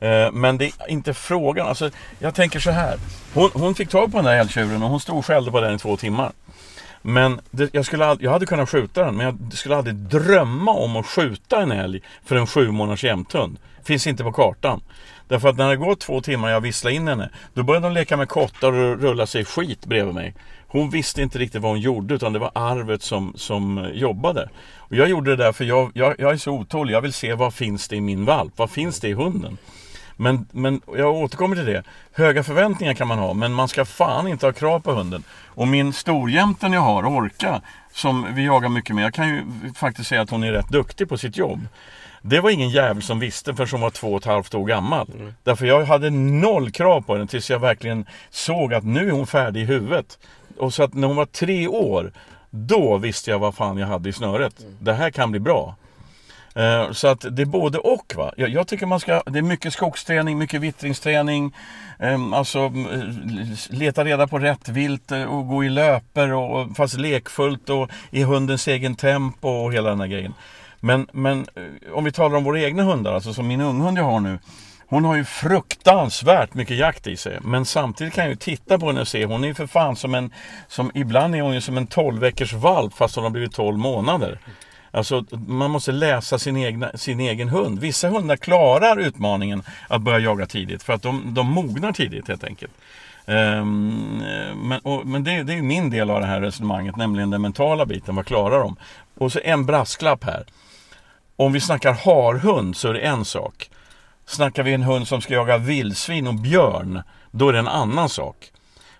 [0.00, 1.66] Eh, men det är inte frågan.
[1.66, 2.96] Alltså, jag tänker så här.
[3.34, 5.74] Hon, hon fick tag på den där älgtjuren och hon stod och skällde på den
[5.74, 6.32] i två timmar.
[7.02, 10.96] Men det, jag, skulle, jag hade kunnat skjuta den, men jag skulle aldrig drömma om
[10.96, 13.58] att skjuta en älg för en sju månaders jämthund.
[13.84, 14.80] Finns inte på kartan.
[15.32, 17.94] Därför att när det går två timmar och jag visslar in henne, då började de
[17.94, 20.34] leka med kottar och rulla sig skit bredvid mig.
[20.66, 24.48] Hon visste inte riktigt vad hon gjorde utan det var arvet som, som eh, jobbade.
[24.76, 26.94] Och jag gjorde det där för jag, jag, jag är så otålig.
[26.94, 28.52] Jag vill se vad finns det i min valp?
[28.56, 29.58] Vad finns det i hunden?
[30.16, 31.82] Men, men jag återkommer till det.
[32.12, 35.22] Höga förväntningar kan man ha, men man ska fan inte ha krav på hunden.
[35.46, 37.60] Och min storjämten jag har, Orka,
[37.92, 39.04] som vi jagar mycket med.
[39.04, 39.42] Jag kan ju
[39.76, 41.66] faktiskt säga att hon är rätt duktig på sitt jobb.
[42.22, 45.10] Det var ingen jävel som visste förrän hon var två och ett halvt år gammal.
[45.14, 45.34] Mm.
[45.42, 49.26] Därför jag hade noll krav på henne tills jag verkligen såg att nu är hon
[49.26, 50.18] färdig i huvudet.
[50.58, 52.12] Och så att när hon var tre år,
[52.50, 54.60] då visste jag vad fan jag hade i snöret.
[54.60, 54.76] Mm.
[54.80, 55.76] Det här kan bli bra.
[56.56, 58.12] Uh, så att det är både och.
[58.16, 58.32] Va?
[58.36, 61.54] Jag, jag, tycker man ska, det är mycket skogsträning, mycket vittringsträning.
[61.98, 66.98] Um, alltså eh, leta reda på rätt vilt uh, och gå i löper och, fast
[66.98, 70.34] lekfullt och i hundens egen tempo och hela den här grejen.
[70.84, 74.04] Men, men eh, om vi talar om våra egna hundar, alltså som min unghund jag
[74.04, 74.38] har nu.
[74.86, 77.38] Hon har ju fruktansvärt mycket jakt i sig.
[77.42, 79.96] Men samtidigt kan jag ju titta på henne och se, hon är ju för fan
[79.96, 80.30] som en,
[80.68, 83.78] som, ibland är hon ju som en 12 veckors valp fast hon har blivit 12
[83.78, 84.38] månader.
[84.90, 87.78] Alltså man måste läsa sin, egna, sin egen hund.
[87.78, 92.44] Vissa hundar klarar utmaningen att börja jaga tidigt för att de, de mognar tidigt helt
[92.44, 92.72] enkelt.
[93.26, 94.22] Um,
[94.54, 97.86] men och, men det, det är min del av det här resonemanget, nämligen den mentala
[97.86, 98.16] biten.
[98.16, 98.76] Vad klarar de?
[99.18, 100.44] Och så en brasklapp här.
[101.36, 103.70] Om vi snackar harhund så är det en sak.
[104.26, 108.08] Snackar vi en hund som ska jaga vildsvin och björn, då är det en annan
[108.08, 108.52] sak.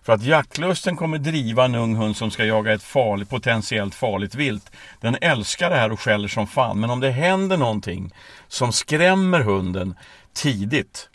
[0.02, 4.34] För att jaktlusten kommer driva en ung hund som ska jaga ett farligt, potentiellt farligt
[4.34, 4.70] vilt.
[5.00, 6.80] Den älskar det här och skäller som fan.
[6.80, 8.14] Men om det händer någonting
[8.48, 9.94] som skrämmer hunden
[10.34, 11.08] tidigt,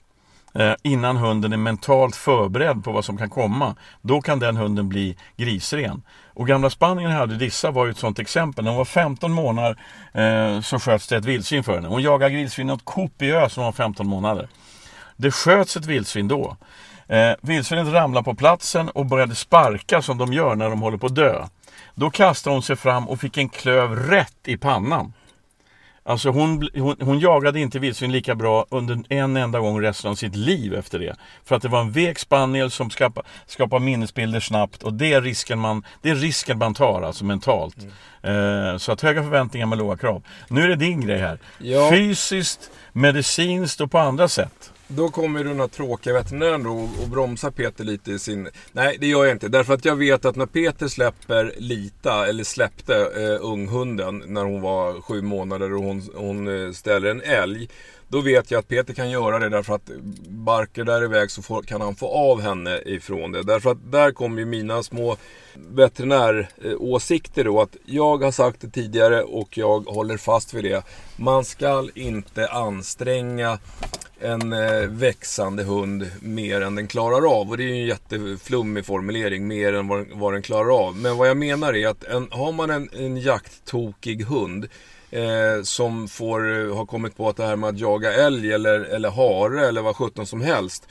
[0.56, 4.90] eh, innan hunden är mentalt förberedd på vad som kan komma, då kan den hunden
[4.90, 6.04] bli grisren.
[6.38, 8.64] Och gamla Spanien hade Dissa var ju ett sånt exempel.
[8.64, 9.78] När hon var 15 månader
[10.14, 11.88] eh, så sköts det ett vildsvin för henne.
[11.88, 14.48] Hon jagade vildsvin åt kopiöst när hon var 15 månader.
[15.16, 16.58] Det sköts ett vildsvin då.
[17.08, 21.06] Eh, vildsvinet ramlade på platsen och började sparka som de gör när de håller på
[21.06, 21.46] att dö.
[21.96, 25.14] Då kastade hon sig fram och fick en klöv rätt i pannan.
[26.08, 30.16] Alltså hon, hon, hon, jagade inte vildsvin lika bra under en enda gång resten av
[30.16, 31.16] sitt liv efter det.
[31.46, 35.22] För att det var en vek spaniel som skapar, skapar minnesbilder snabbt och det är
[35.22, 37.78] risken man, det är risken man tar alltså mentalt.
[38.24, 38.74] Mm.
[38.74, 40.24] Eh, så att höga förväntningar med låga krav.
[40.48, 41.40] Nu är det din grej här.
[41.58, 41.90] Ja.
[41.92, 44.72] Fysiskt, medicinskt och på andra sätt.
[44.90, 48.50] Då kommer den här tråkiga veterinären då och bromsar Peter lite i sin...
[48.72, 49.48] Nej, det gör jag inte.
[49.48, 54.62] Därför att jag vet att när Peter släpper Lita, eller släppte eh, unghunden när hon
[54.62, 57.70] var sju månader och hon, hon eh, ställer en älg.
[58.10, 59.92] Då vet jag att Peter kan göra det därför att
[60.28, 63.44] barkar där iväg så får, kan han få av henne ifrån det.
[63.44, 65.18] Därför att där kommer ju mina små
[65.54, 67.62] veterinäråsikter då.
[67.62, 70.84] Att jag har sagt det tidigare och jag håller fast vid det.
[71.18, 73.60] Man ska inte anstränga
[74.20, 77.50] en eh, växande hund mer än den klarar av.
[77.50, 80.96] Och det är ju en jätteflummig formulering, mer än vad, vad den klarar av.
[80.96, 84.68] Men vad jag menar är att en, har man en, en jakttokig hund
[85.12, 88.80] eh, som får, eh, har kommit på att det här med att jaga älg eller,
[88.80, 90.88] eller hare eller vad sjutton som helst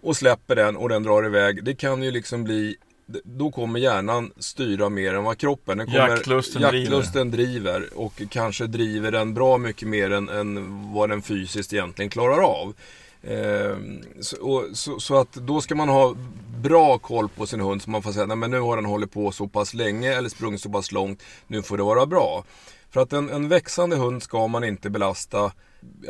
[0.00, 1.64] och släpper den och den drar iväg.
[1.64, 2.76] Det kan ju liksom bli
[3.24, 5.78] då kommer hjärnan styra mer än vad kroppen.
[5.78, 7.80] Den kommer, jaktlusten, jaktlusten driver.
[7.80, 7.98] driver.
[7.98, 12.74] Och kanske driver den bra mycket mer än, än vad den fysiskt egentligen klarar av.
[13.22, 13.76] Eh,
[14.20, 16.16] så, och, så, så, att då ska man ha
[16.62, 19.32] bra koll på sin hund så man får säga att nu har den hållit på
[19.32, 21.22] så pass länge eller sprungit så pass långt.
[21.46, 22.44] Nu får det vara bra.
[22.90, 25.52] För att en, en växande hund ska man inte belasta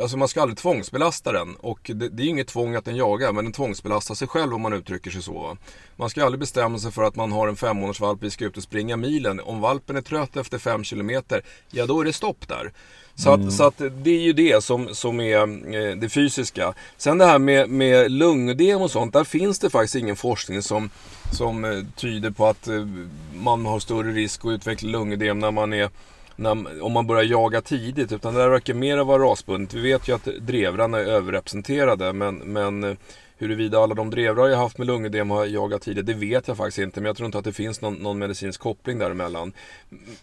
[0.01, 3.31] Alltså man ska aldrig tvångsbelasta den och det, det är inget tvång att den jagar
[3.31, 5.39] men den tvångsbelastar sig själv om man uttrycker sig så.
[5.39, 5.57] Va?
[5.95, 8.63] Man ska aldrig bestämma sig för att man har en femmånadersvalp vi ska ut och
[8.63, 9.39] springa milen.
[9.39, 12.71] Om valpen är trött efter fem kilometer, ja då är det stopp där.
[13.15, 13.47] Så, mm.
[13.47, 15.37] att, så att det är ju det som, som är
[15.75, 16.73] eh, det fysiska.
[16.97, 20.89] Sen det här med, med lungödem och sånt, där finns det faktiskt ingen forskning som,
[21.31, 22.87] som eh, tyder på att eh,
[23.33, 25.89] man har större risk att utveckla lungödem när man är
[26.35, 28.11] när, om man börjar jaga tidigt.
[28.11, 29.73] Utan det där verkar mer vara rasbundet.
[29.73, 32.13] Vi vet ju att drevrarna är överrepresenterade.
[32.13, 32.95] Men, men eh,
[33.37, 36.77] huruvida alla de drevrar jag haft med lungödem har jagat tidigt, det vet jag faktiskt
[36.77, 37.01] inte.
[37.01, 39.53] Men jag tror inte att det finns någon, någon medicinsk koppling däremellan.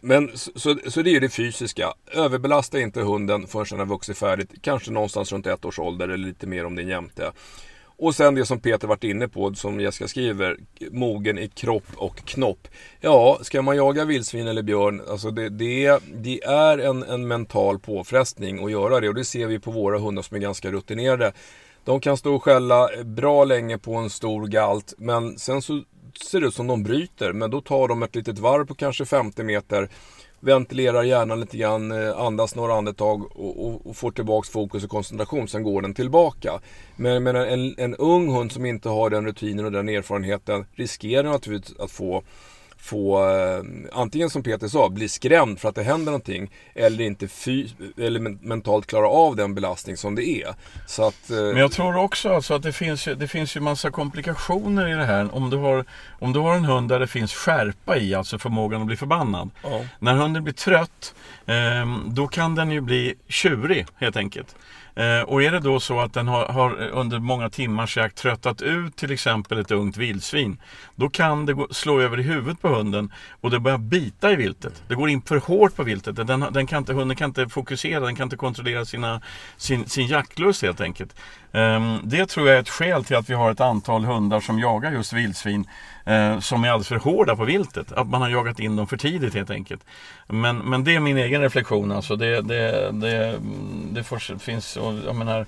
[0.01, 1.95] Men så, så det är ju det fysiska.
[2.13, 4.51] Överbelasta inte hunden förrän den har vuxit färdigt.
[4.61, 7.33] Kanske någonstans runt ett års ålder eller lite mer om det är jämte.
[7.99, 10.57] Och sen det som Peter varit inne på, som Jessica skriver,
[10.91, 12.69] mogen i kropp och knopp.
[13.01, 17.79] Ja, ska man jaga vildsvin eller björn, alltså det, det, det är en, en mental
[17.79, 19.09] påfrestning att göra det.
[19.09, 21.33] Och det ser vi på våra hundar som är ganska rutinerade.
[21.85, 25.83] De kan stå och skälla bra länge på en stor galt, men sen så
[26.25, 27.33] ser det ut som de bryter.
[27.33, 29.89] Men då tar de ett litet varv på kanske 50 meter
[30.43, 34.91] ventilerar hjärnan lite grann, eh, andas några andetag och, och, och får tillbaks fokus och
[34.91, 35.49] koncentration.
[35.49, 36.61] Sen går den tillbaka.
[36.97, 41.31] Men, men en, en ung hund som inte har den rutinen och den erfarenheten riskerar
[41.31, 42.23] naturligtvis att få
[42.83, 47.29] få, eh, antingen som Peter sa, bli skrämd för att det händer någonting eller inte
[47.99, 50.55] eller mentalt klara av den belastning som det är.
[50.87, 53.91] Så att, eh, Men jag tror också alltså att det finns, det finns ju massa
[53.91, 55.35] komplikationer i det här.
[55.35, 55.85] Om du, har,
[56.19, 59.51] om du har en hund där det finns skärpa i, alltså förmågan att bli förbannad.
[59.63, 59.85] Ja.
[59.99, 61.15] När hunden blir trött,
[61.47, 64.57] eh, då kan den ju bli tjurig helt enkelt.
[64.95, 68.17] Eh, och är det då så att den har, har, eh, under många timmars jakt
[68.17, 70.61] tröttat ut till exempel ett ungt vildsvin.
[70.95, 74.37] Då kan det gå, slå över i huvudet på hunden och det börjar bita i
[74.37, 74.83] viltet.
[74.89, 76.27] Det går in för hårt på viltet.
[76.27, 79.21] Den, den kan inte, hunden kan inte fokusera, den kan inte kontrollera sina,
[79.57, 81.15] sin, sin jaktlust helt enkelt.
[81.53, 84.59] Ehm, det tror jag är ett skäl till att vi har ett antal hundar som
[84.59, 85.67] jagar just vildsvin
[86.05, 87.93] eh, som är alldeles för hårda på viltet.
[87.93, 89.85] Att man har jagat in dem för tidigt helt enkelt.
[90.27, 92.17] Men, men det är min egen reflektion alltså.
[92.17, 93.41] Det, det, det,
[93.93, 95.47] det får, finns, jag menar,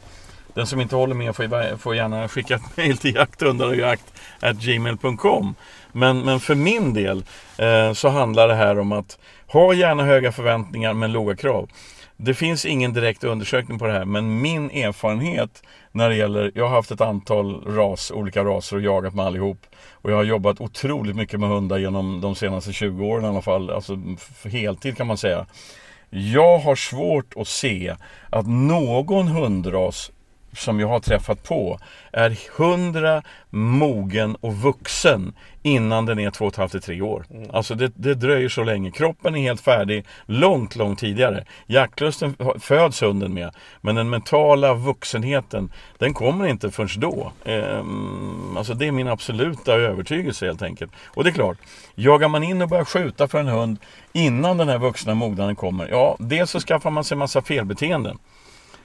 [0.55, 5.55] den som inte håller med får, får gärna skicka ett mejl till jakthundarojakt.gmail.com
[5.93, 7.25] men, men för min del
[7.59, 11.71] eh, så handlar det här om att ha gärna höga förväntningar men låga krav.
[12.17, 15.63] Det finns ingen direkt undersökning på det här men min erfarenhet
[15.95, 19.67] när det gäller, jag har haft ett antal ras, olika raser och jagat med allihop.
[19.93, 23.43] Och jag har jobbat otroligt mycket med hundar genom de senaste 20 åren i alla
[23.43, 23.99] fall, alltså
[24.45, 25.47] heltid kan man säga.
[26.11, 27.97] Jag har svårt att se
[28.31, 30.11] att någon hundras
[30.55, 31.79] som jag har träffat på
[32.13, 37.27] är hundra mogen och vuxen innan den är två och ett halvt till tre år.
[37.31, 37.51] Mm.
[37.53, 38.91] Alltså det, det, dröjer så länge.
[38.91, 41.45] Kroppen är helt färdig långt, långt tidigare.
[41.67, 43.51] Jaktlusten föds hunden med.
[43.81, 47.33] Men den mentala vuxenheten, den kommer inte förrän då.
[47.45, 50.93] Ehm, alltså det är min absoluta övertygelse helt enkelt.
[51.07, 51.59] Och det är klart,
[51.95, 53.79] jagar man in och börjar skjuta för en hund
[54.13, 58.19] innan den här vuxna mognaden kommer, ja, dels så skaffar man sig massa felbeteenden.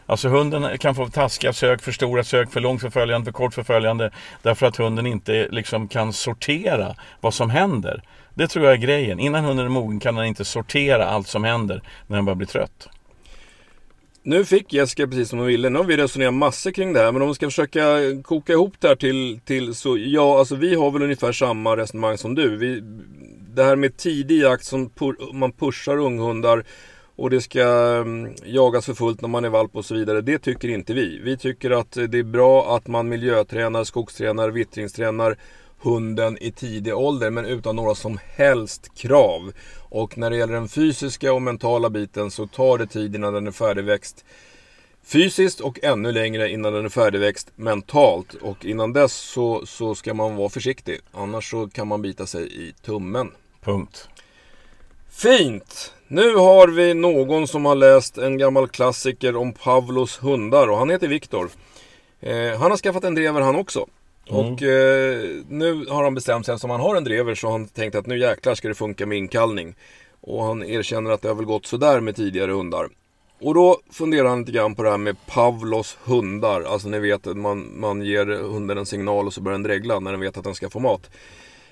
[0.10, 4.12] Alltså hunden kan få taskiga sök, för stora sök, för långt förföljande, för kort förföljande.
[4.41, 8.04] Därför att hunden inte liksom kan sortera vad som händer.
[8.34, 9.19] Det tror jag är grejen.
[9.19, 12.48] Innan hunden är mogen kan den inte sortera allt som händer när den börjar bli
[12.48, 12.89] trött.
[14.24, 15.69] Nu fick Jessica precis som hon ville.
[15.69, 17.12] Nu har vi resonerat massor kring det här.
[17.12, 17.82] Men om vi ska försöka
[18.24, 22.17] koka ihop det här till, till så, ja, alltså vi har väl ungefär samma resonemang
[22.17, 22.58] som du.
[22.58, 22.82] Vi,
[23.56, 24.91] det här med tidig jakt som
[25.34, 26.63] man pushar unghundar
[27.19, 30.21] och det ska mm, jagas för fullt när man är valp och så vidare.
[30.21, 31.19] Det tycker inte vi.
[31.23, 35.38] Vi tycker att det är bra att man miljötränar, skogstränar, vittringstränar
[35.82, 39.51] hunden i tidig ålder men utan några som helst krav.
[39.89, 43.47] Och när det gäller den fysiska och mentala biten så tar det tid innan den
[43.47, 44.25] är färdigväxt.
[45.03, 48.34] fysiskt och ännu längre innan den är färdigväxt mentalt.
[48.34, 50.99] Och innan dess så, så ska man vara försiktig.
[51.12, 53.32] Annars så kan man bita sig i tummen.
[53.62, 54.10] Punkt.
[55.10, 55.93] Fint!
[56.12, 60.89] Nu har vi någon som har läst en gammal klassiker om Pavlos hundar och han
[60.89, 61.50] heter Viktor.
[62.19, 63.86] Eh, han har skaffat en drever han också.
[64.30, 64.54] Mm.
[64.54, 67.67] Och eh, nu har han bestämt sig, som han har en drever så har han
[67.67, 69.76] tänkt att nu jäklar ska det funka med inkallning.
[70.22, 72.89] Och han erkänner att det har väl gått sådär med tidigare hundar.
[73.41, 76.62] Och då funderar han lite grann på det här med Pavlos hundar.
[76.62, 80.00] Alltså ni vet att man, man ger hunden en signal och så börjar den dregla
[80.00, 81.10] när den vet att den ska få mat.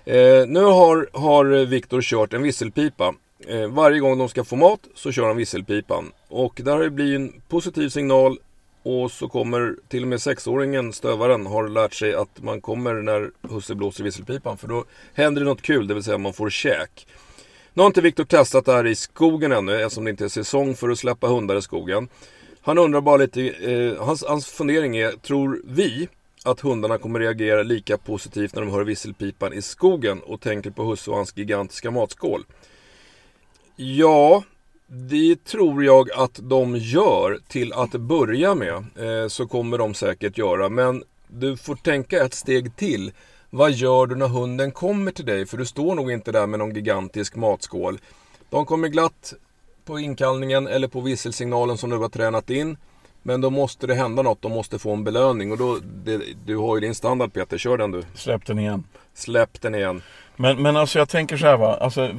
[0.05, 3.13] Eh, nu har, har Viktor kört en visselpipa.
[3.39, 6.11] Eh, varje gång de ska få mat så kör han visselpipan.
[6.27, 8.39] Och där har det blivit en positiv signal
[8.83, 13.31] och så kommer till och med sexåringen, stövaren, har lärt sig att man kommer när
[13.41, 14.57] husse blåser visselpipan.
[14.57, 17.07] För då händer det något kul, det vill säga man får käk.
[17.73, 20.75] Nu har inte Viktor testat det här i skogen ännu eftersom det inte är säsong
[20.75, 22.09] för att släppa hundar i skogen.
[22.61, 26.07] Han undrar bara lite, eh, hans, hans fundering är, tror vi
[26.45, 30.83] att hundarna kommer reagera lika positivt när de hör visselpipan i skogen och tänker på
[30.83, 32.45] husse och hans gigantiska matskål?
[33.79, 34.43] Ja,
[34.87, 38.73] det tror jag att de gör till att börja med.
[38.73, 40.69] Eh, så kommer de säkert göra.
[40.69, 43.11] Men du får tänka ett steg till.
[43.49, 45.45] Vad gör du när hunden kommer till dig?
[45.45, 47.99] För du står nog inte där med någon gigantisk matskål.
[48.49, 49.33] De kommer glatt
[49.85, 52.77] på inkallningen eller på visselsignalen som du har tränat in.
[53.27, 55.51] Men då måste det hända något, de måste få en belöning.
[55.51, 58.03] Och då, det, du har ju din standard Peter, kör den du.
[58.13, 58.83] Släpp den igen.
[59.13, 60.01] Släpp den igen.
[60.35, 61.77] Men, men alltså jag tänker så här va.
[61.81, 62.09] Alltså,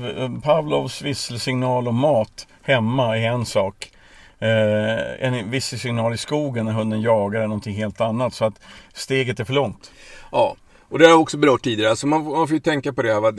[0.42, 3.92] Pavlovs visselsignal och mat hemma är en sak.
[4.38, 8.34] Eh, en visselsignal i skogen när hunden jagar är någonting helt annat.
[8.34, 8.60] Så att
[8.92, 9.92] steget är för långt.
[10.32, 10.56] Ja,
[10.88, 11.90] och det har jag också berört tidigare.
[11.90, 13.20] Alltså man, man får ju tänka på det här.
[13.20, 13.32] Va?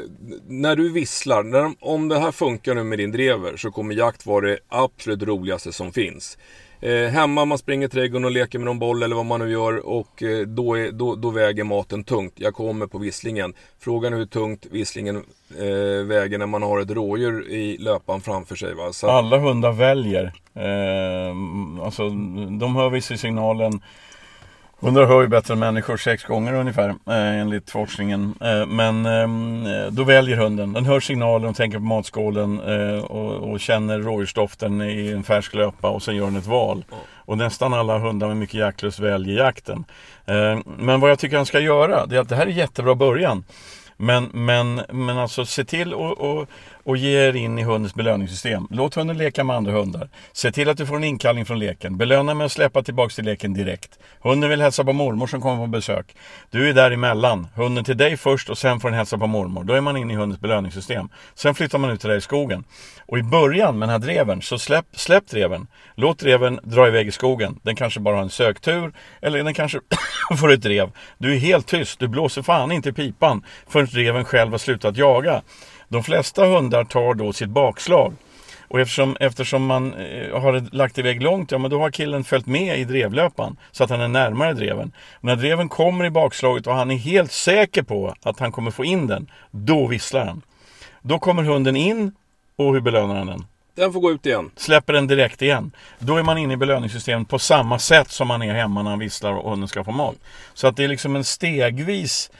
[0.47, 4.25] När du visslar, när, om det här funkar nu med din drever så kommer jakt
[4.25, 6.37] vara det absolut roligaste som finns.
[6.81, 9.51] Eh, hemma, man springer i trädgården och leker med någon boll eller vad man nu
[9.51, 12.33] gör och eh, då, är, då, då, väger maten tungt.
[12.35, 13.53] Jag kommer på visslingen.
[13.79, 15.15] Frågan är hur tungt visslingen
[15.57, 18.73] eh, väger när man har ett rådjur i löpan framför sig.
[18.73, 18.93] Va?
[18.93, 19.09] Så...
[19.09, 20.33] Alla hundar väljer.
[20.53, 22.09] Eh, alltså,
[22.59, 23.81] de hör visselsignalen
[24.81, 28.33] Hundar hör ju bättre än människor sex gånger ungefär eh, enligt forskningen.
[28.41, 30.73] Eh, men ehm, eh, då väljer hunden.
[30.73, 35.53] Den hör signalen och tänker på matskålen eh, och, och, känner rådjursdoften i en färsk
[35.53, 36.85] löpa och sen gör den ett val.
[37.15, 39.85] Och nästan alla hundar med mycket jaktlust väljer jakten.
[40.25, 42.95] Eh, men vad jag tycker han ska göra, det är att det här är jättebra
[42.95, 43.43] början.
[44.01, 46.47] Men, men, men alltså se till och, och,
[46.89, 48.67] och ge er in i hundens belöningssystem.
[48.69, 50.09] Låt hunden leka med andra hundar.
[50.31, 51.97] Se till att du får en inkallning från leken.
[51.97, 53.99] Belöna med att släppa tillbaka till leken direkt.
[54.19, 56.15] Hunden vill hälsa på mormor som kommer på besök.
[56.49, 57.47] Du är däremellan.
[57.55, 59.63] Hunden till dig först och sen får den hälsa på mormor.
[59.63, 61.09] Då är man inne i hundens belöningssystem.
[61.35, 62.63] Sen flyttar man ut till dig i skogen.
[63.07, 65.67] Och i början med den här dreven, så släpp, släpp dreven.
[65.95, 67.59] Låt dreven dra iväg i skogen.
[67.63, 69.79] Den kanske bara har en söktur, eller den kanske
[70.37, 70.91] får ett drev.
[71.17, 74.97] Du är helt tyst, du blåser fan inte i pipan förrän dreven själv har slutat
[74.97, 75.41] jaga.
[75.89, 78.13] De flesta hundar tar då sitt bakslag.
[78.67, 82.45] Och eftersom, eftersom man eh, har lagt iväg långt, ja men då har killen följt
[82.45, 83.57] med i drevlöpan.
[83.71, 84.91] Så att han är närmare dreven.
[85.21, 88.85] När dreven kommer i bakslaget och han är helt säker på att han kommer få
[88.85, 90.41] in den, då visslar han.
[91.01, 92.11] Då kommer hunden in
[92.55, 93.45] och hur belönar han den?
[93.75, 94.51] Den får gå ut igen.
[94.55, 95.71] Släpper den direkt igen.
[95.99, 98.99] Då är man inne i belöningssystemet på samma sätt som man är hemma när han
[98.99, 100.15] visslar och hunden ska få mat.
[100.53, 102.31] Så att det är liksom en stegvis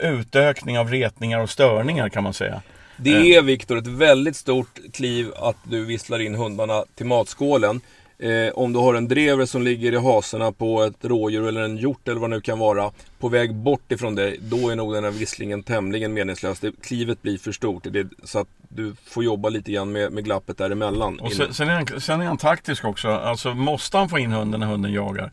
[0.00, 2.62] utökning av retningar och störningar kan man säga.
[2.96, 7.80] Det är Viktor ett väldigt stort kliv att du visslar in hundarna till matskålen.
[8.22, 11.76] Eh, om du har en drever som ligger i haserna på ett rådjur eller en
[11.76, 12.92] hjort eller vad det nu kan vara.
[13.18, 16.60] På väg bort ifrån dig, då är nog den här visslingen tämligen meningslös.
[16.60, 17.82] Det, klivet blir för stort.
[17.84, 21.20] Det, så att du får jobba lite grann med, med glappet däremellan.
[21.20, 23.08] Och sen, sen, är han, sen är han taktisk också.
[23.08, 25.32] Alltså måste han få in hunden när hunden jagar.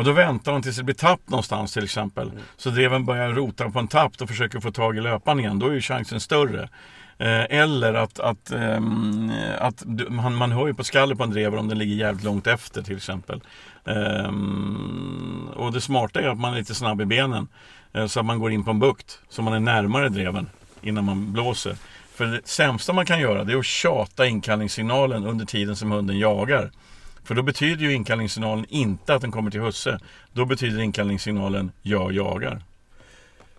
[0.00, 2.28] Ja, då väntar han tills det blir tapp någonstans till exempel.
[2.28, 2.42] Mm.
[2.56, 5.58] Så dreven börjar rota på en tapp och försöker få tag i löpan igen.
[5.58, 6.68] Då är ju chansen större.
[7.18, 11.58] Eh, eller att, att, um, att man, man hör ju på skallet på en drever
[11.58, 13.40] om den ligger jävligt långt efter till exempel.
[13.84, 17.48] Um, och det smarta är att man är lite snabb i benen.
[17.96, 19.18] Uh, så att man går in på en bukt.
[19.28, 20.48] Så man är närmare dreven
[20.82, 21.76] innan man blåser.
[22.14, 26.18] För det sämsta man kan göra det är att tjata inkallningssignalen under tiden som hunden
[26.18, 26.70] jagar.
[27.30, 29.98] För då betyder ju inkallningssignalen inte att den kommer till husse.
[30.32, 32.62] Då betyder inkallningssignalen jag jagar.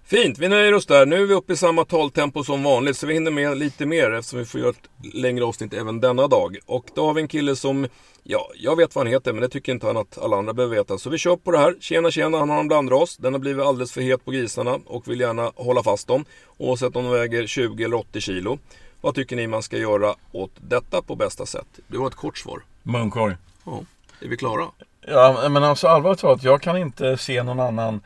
[0.04, 1.06] Fint, vi nöjer oss där.
[1.06, 4.12] Nu är vi uppe i samma taltempo som vanligt så vi hinner med lite mer
[4.12, 6.58] eftersom vi får göra ett längre avsnitt även denna dag.
[6.66, 7.88] Och då har vi en kille som,
[8.24, 10.76] ja, jag vet vad han heter men det tycker inte han att alla andra behöver
[10.76, 10.98] veta.
[10.98, 11.76] Så vi kör på det här.
[11.80, 13.18] Tjena tjena, han har en blandras.
[13.18, 16.26] Den har blivit alldeles för het på grisarna och vill gärna hålla fast dem.
[16.58, 18.60] Oavsett om de väger 20 eller 80 kilo.
[19.02, 21.80] Vad tycker ni man ska göra åt detta på bästa sätt?
[21.88, 22.64] Du har ett kort svar.
[22.84, 23.36] Munkorg.
[23.66, 23.82] Ja,
[24.22, 24.66] är vi klara?
[25.07, 28.01] Ja, men alltså allvarligt talat, jag kan inte se någon annan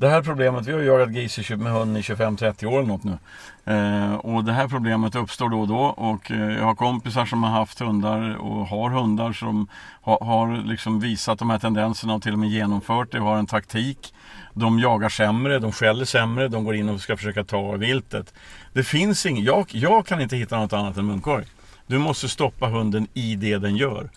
[0.00, 3.18] det här problemet, vi har jagat gris med hund i 25-30 år eller något nu.
[3.64, 7.42] Eh, och det här problemet uppstår då och då och eh, jag har kompisar som
[7.42, 9.68] har haft hundar och har hundar som
[10.02, 13.36] ha, har liksom visat de här tendenserna och till och med genomfört det och har
[13.36, 14.14] en taktik.
[14.54, 18.34] De jagar sämre, de skäller sämre, de går in och ska försöka ta viltet.
[18.72, 21.44] Det finns inget, jag, jag kan inte hitta något annat än munkorg.
[21.86, 24.10] Du måste stoppa hunden i det den gör.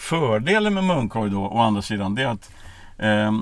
[0.00, 2.50] Fördelen med munkorg då, å andra sidan, det är att
[3.02, 3.32] Eh,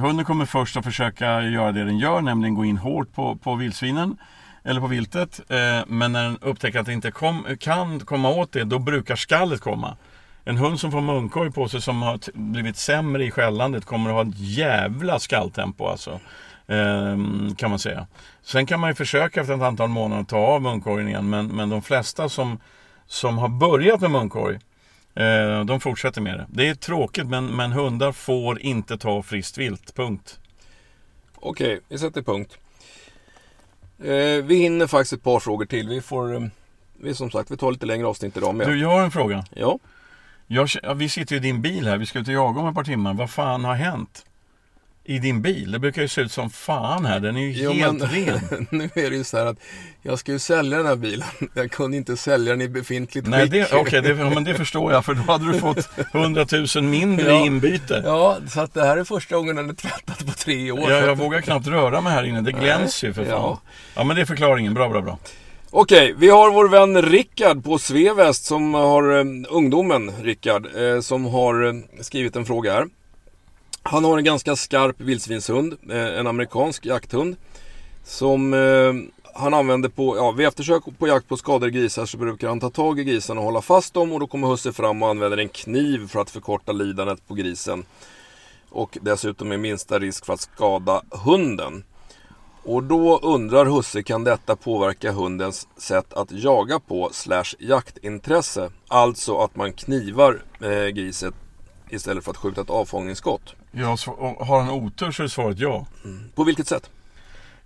[0.00, 3.54] hunden kommer först att försöka göra det den gör, nämligen gå in hårt på, på
[3.54, 4.16] vildsvinen
[4.64, 5.40] eller på viltet.
[5.48, 9.16] Eh, men när den upptäcker att den inte kom, kan komma åt det, då brukar
[9.16, 9.96] skallet komma.
[10.44, 14.16] En hund som får munkorg på sig som har blivit sämre i skällandet kommer att
[14.16, 16.20] ha ett jävla skalltempo alltså.
[16.66, 18.06] Ehm, kan man säga.
[18.42, 21.68] Sen kan man ju försöka efter ett antal månader ta av munkorgen igen, men, men
[21.68, 22.58] de flesta som,
[23.06, 24.58] som har börjat med munkorg
[25.66, 26.46] de fortsätter med det.
[26.48, 29.94] Det är tråkigt men, men hundar får inte ta friskt vilt.
[29.94, 30.38] Punkt.
[31.34, 32.58] Okej, vi sätter punkt.
[33.98, 35.88] Eh, vi hinner faktiskt ett par frågor till.
[35.88, 36.40] Vi får, eh,
[37.00, 38.66] vi, som sagt, vi tar lite längre avsnitt idag med.
[38.66, 39.44] Du, jag har en fråga.
[39.54, 39.78] Ja.
[40.46, 41.98] Jag, vi sitter i din bil här.
[41.98, 43.14] Vi ska ut och jaga om ett par timmar.
[43.14, 44.24] Vad fan har hänt?
[45.08, 45.72] I din bil.
[45.72, 47.20] Det brukar ju se ut som fan här.
[47.20, 48.66] Den är ju jo, helt men, ren.
[48.70, 49.56] nu är det ju så här att
[50.02, 51.28] jag ska ju sälja den här bilen.
[51.54, 53.64] Jag kunde inte sälja den i befintligt Nej, skick.
[53.66, 55.04] Okej, okay, det, men det förstår jag.
[55.04, 56.46] För då hade du fått 100
[56.76, 58.02] 000 mindre ja, i inbyte.
[58.04, 60.90] Ja, så att det här är första gången den är tvättat på tre år.
[60.90, 62.40] Ja, jag vågar knappt röra mig här inne.
[62.40, 63.32] Det glänser ju för fan.
[63.32, 63.60] Ja.
[63.94, 64.74] ja, men det är förklaringen.
[64.74, 65.18] Bra, bra, bra.
[65.70, 71.24] Okej, vi har vår vän Rickard på Sveväst som har, um, ungdomen Rickard, eh, som
[71.24, 72.86] har uh, skrivit en fråga här.
[73.90, 77.36] Han har en ganska skarp vildsvinshund, eh, en amerikansk jakthund.
[78.04, 78.92] Som eh,
[79.34, 82.70] han använder på, ja vid eftersök på jakt på skadade grisar så brukar han ta
[82.70, 85.48] tag i grisarna och hålla fast dem och då kommer husse fram och använder en
[85.48, 87.84] kniv för att förkorta lidandet på grisen.
[88.70, 91.84] Och dessutom med minsta risk för att skada hunden.
[92.64, 98.70] Och då undrar husse, kan detta påverka hundens sätt att jaga på slash jaktintresse?
[98.88, 101.34] Alltså att man knivar eh, griset
[101.90, 103.54] istället för att skjuta ett avfångningsskott.
[103.70, 103.96] Ja,
[104.40, 105.86] har han otur så är svaret ja.
[106.04, 106.30] Mm.
[106.34, 106.90] På vilket sätt?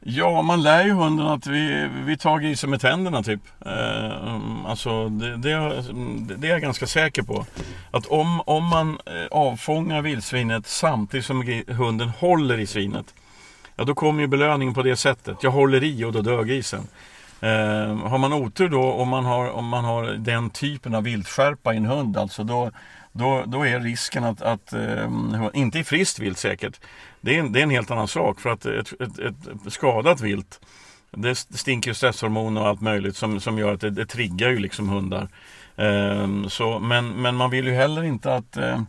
[0.04, 3.40] Ja, man lär ju hunden att vi, vi tar grisen med tänderna typ.
[3.66, 5.84] Eh, alltså, det, det,
[6.36, 7.46] det, är jag ganska säker på.
[7.90, 13.14] Att om, om man eh, avfångar vildsvinet samtidigt som hunden håller i svinet.
[13.76, 15.36] Ja, då kommer ju belöningen på det sättet.
[15.42, 16.86] Jag håller i och då dör grisen.
[17.40, 21.74] Eh, har man otur då om man har, om man har den typen av viltskärpa
[21.74, 22.70] i en hund, alltså då,
[23.12, 25.10] då, då är risken att, att eh,
[25.52, 26.80] inte i friskt vilt säkert,
[27.20, 28.40] det är, en, det är en helt annan sak.
[28.40, 30.60] För att ett, ett, ett skadat vilt,
[31.10, 34.88] det stinker stresshormon och allt möjligt som, som gör att det, det triggar ju liksom
[34.88, 35.28] hundar.
[35.76, 38.80] Eh, så, men, men man vill ju heller inte att eh,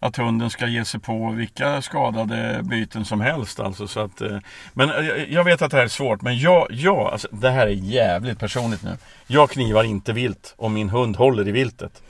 [0.00, 3.60] att hunden ska ge sig på vilka skadade byten som helst.
[3.60, 4.38] Alltså, så att, eh,
[4.72, 4.90] men
[5.28, 8.38] jag vet att det här är svårt, men jag, jag alltså, det här är jävligt
[8.38, 8.96] personligt nu.
[9.26, 12.02] Jag knivar inte vilt om min hund håller i viltet.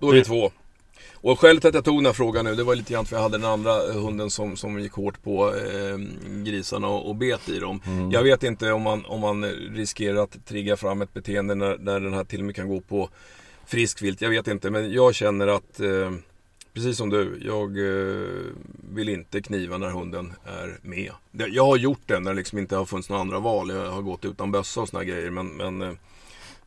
[0.00, 0.50] Då är vi två.
[1.26, 3.16] Och skälet till att jag tog den här frågan nu, det var lite grann för
[3.16, 5.98] jag hade den andra hunden som, som gick hårt på eh,
[6.44, 7.80] grisarna och, och bet i dem.
[7.86, 8.10] Mm.
[8.10, 12.00] Jag vet inte om man, om man riskerar att trigga fram ett beteende när, när
[12.00, 13.08] den här till och med kan gå på
[13.66, 14.20] friskvilt.
[14.20, 16.10] Jag vet inte, men jag känner att eh,
[16.74, 18.52] Precis som du, jag eh,
[18.94, 21.12] vill inte kniva när hunden är med.
[21.32, 23.70] Jag har gjort det när det liksom inte har funnits några andra val.
[23.70, 25.30] Jag har gått utan bössa och såna grejer.
[25.30, 25.92] Men, men, eh,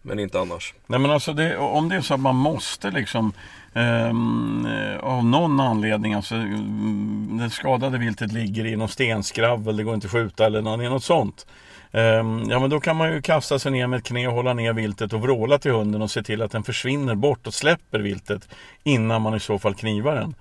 [0.01, 0.73] men inte annars.
[0.87, 3.33] Nej men alltså det, om det är så att man måste liksom
[3.73, 4.67] Um,
[4.99, 10.07] av någon anledning, alltså mm, det skadade viltet ligger i någon stenskravel, det går inte
[10.07, 11.45] att skjuta eller något sånt.
[11.91, 14.53] Um, ja men då kan man ju kasta sig ner med ett knä och hålla
[14.53, 17.99] ner viltet och vråla till hunden och se till att den försvinner bort och släpper
[17.99, 18.49] viltet
[18.83, 20.35] innan man i så fall knivar den.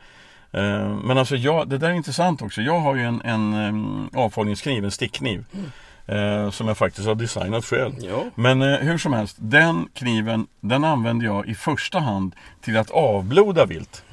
[0.63, 2.63] Uh, men alltså jag, det där är intressant också.
[2.63, 5.45] Jag har ju en, en avfångningskniv, en stickkniv.
[5.55, 5.71] Mm.
[6.13, 7.93] Uh, som jag faktiskt har designat själv.
[7.99, 8.25] Ja.
[8.35, 12.91] Men uh, hur som helst, den kniven den använder jag i första hand till att
[12.91, 14.05] avbloda vilt.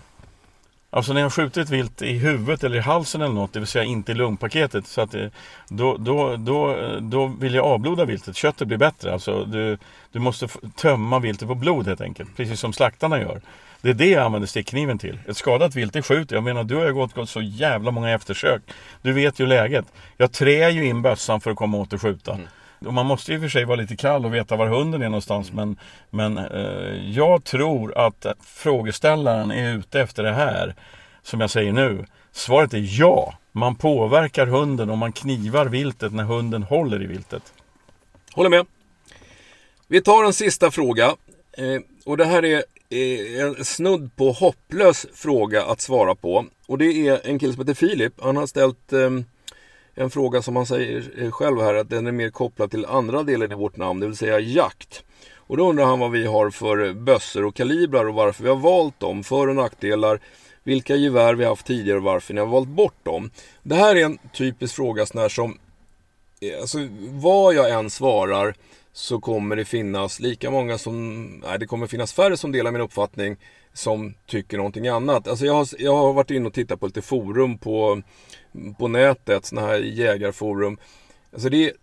[0.89, 3.83] Alltså när jag skjutit vilt i huvudet eller i halsen eller något, det vill säga
[3.83, 4.87] inte i lungpaketet.
[4.87, 5.31] Så att det,
[5.67, 8.35] då, då, då, då vill jag avbloda viltet.
[8.35, 9.13] Köttet blir bättre.
[9.13, 9.77] Alltså du,
[10.11, 12.37] du måste tömma viltet på blod helt enkelt.
[12.37, 13.41] Precis som slaktarna gör.
[13.81, 15.19] Det är det jag använder stickkniven till.
[15.27, 16.43] Ett skadat vilt, det skjuter jag.
[16.43, 18.61] menar, du har ju gått, gått så jävla många eftersök.
[19.01, 19.85] Du vet ju läget.
[20.17, 22.33] Jag trär ju in bössan för att komma åt och skjuta.
[22.33, 22.47] Mm.
[22.85, 25.53] Och man måste ju för sig vara lite kall och veta var hunden är någonstans.
[25.53, 25.77] Men,
[26.09, 30.75] men eh, jag tror att frågeställaren är ute efter det här.
[31.23, 32.05] Som jag säger nu.
[32.31, 33.33] Svaret är ja.
[33.51, 37.53] Man påverkar hunden och man knivar viltet när hunden håller i viltet.
[38.33, 38.65] Håller med.
[39.87, 41.05] Vi tar en sista fråga.
[41.57, 46.45] Eh, och det här är Eh, en snudd på hopplös fråga att svara på.
[46.67, 48.13] Och det är en kille som heter Filip.
[48.21, 49.09] Han har ställt eh,
[49.95, 53.23] en fråga som han säger eh, själv här att den är mer kopplad till andra
[53.23, 55.03] delen i vårt namn, det vill säga jakt.
[55.35, 58.55] Och då undrar han vad vi har för bössor och kalibrar och varför vi har
[58.55, 59.23] valt dem.
[59.23, 60.19] För och nackdelar,
[60.63, 63.31] vilka gevär vi har haft tidigare och varför ni har valt bort dem.
[63.63, 65.57] Det här är en typisk fråga sån här som,
[66.41, 66.77] eh, alltså
[67.09, 68.55] vad jag än svarar
[68.95, 72.81] så kommer det finnas lika många som, nej det kommer finnas färre som delar min
[72.81, 73.37] uppfattning
[73.73, 75.27] som tycker någonting annat.
[75.27, 78.01] Alltså jag har, jag har varit inne och tittat på lite forum på,
[78.79, 80.77] på nätet, sådana här jägarforum.
[81.33, 81.73] Alltså det,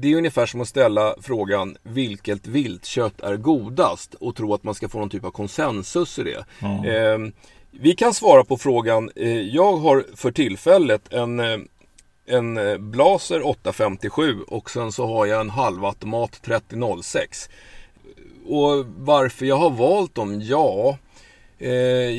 [0.00, 4.74] det är ungefär som att ställa frågan vilket viltkött är godast och tro att man
[4.74, 6.44] ska få någon typ av konsensus i det.
[6.60, 6.84] Mm.
[6.84, 7.32] Eh,
[7.70, 9.10] vi kan svara på frågan.
[9.16, 11.58] Eh, jag har för tillfället en, eh,
[12.28, 17.48] en eh, Blaser 857 och sen så har jag en halvautomat 3006.
[18.46, 20.40] Och varför jag har valt dem?
[20.40, 20.98] Ja,
[21.60, 21.70] Eh,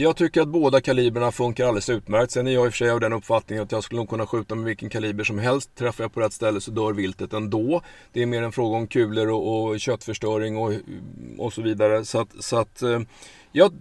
[0.01, 2.31] jag tycker att båda kaliberna funkar alldeles utmärkt.
[2.31, 4.27] Sen är jag i och för sig av den uppfattningen att jag skulle nog kunna
[4.27, 5.75] skjuta med vilken kaliber som helst.
[5.75, 7.81] Träffar jag på rätt ställe så dör viltet ändå.
[8.13, 10.73] Det är mer en fråga om kulor och, och köttförstöring och,
[11.37, 12.05] och så vidare.
[12.05, 12.99] Så att, så att eh,
[13.51, 13.73] jag,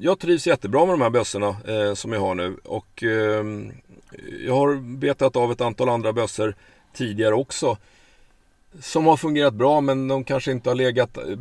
[0.00, 2.56] jag trivs jättebra med de här bössorna eh, som jag har nu.
[2.64, 3.44] Och eh,
[4.46, 6.54] jag har betat av ett antal andra bössor
[6.92, 7.76] tidigare också
[8.80, 11.36] som har fungerat bra men de kanske inte har legat eh,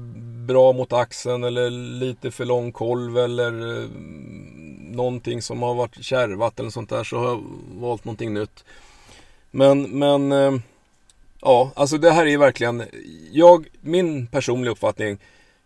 [0.48, 3.90] bra mot axeln eller lite för lång kolv eller eh,
[4.96, 7.44] någonting som har varit kärvat eller sånt där så har jag
[7.80, 8.64] valt någonting nytt.
[9.52, 10.54] Men, men eh,
[11.42, 12.84] ja, alltså det här är verkligen,
[13.32, 15.18] jag, min personliga uppfattning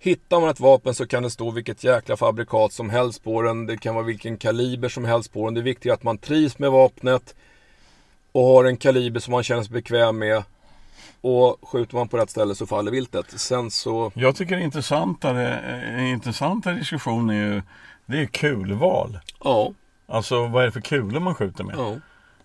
[0.04, 3.66] Hittar man ett vapen så kan det stå vilket jäkla fabrikat som helst på den.
[3.66, 5.54] Det kan vara vilken kaliber som helst på den.
[5.54, 7.36] Det är viktigt att man trivs med vapnet
[8.32, 10.44] och har en kaliber som man känner sig bekväm med.
[11.22, 13.40] Och skjuter man på rätt ställe så faller viltet.
[13.40, 14.12] Sen så...
[14.16, 17.62] Jag tycker det intressantare, en intressantare diskussion är ju
[18.06, 19.20] det är kulval.
[19.44, 19.74] Ja.
[20.08, 21.76] Alltså vad är det för kulor man skjuter med?
[21.78, 21.96] Ja.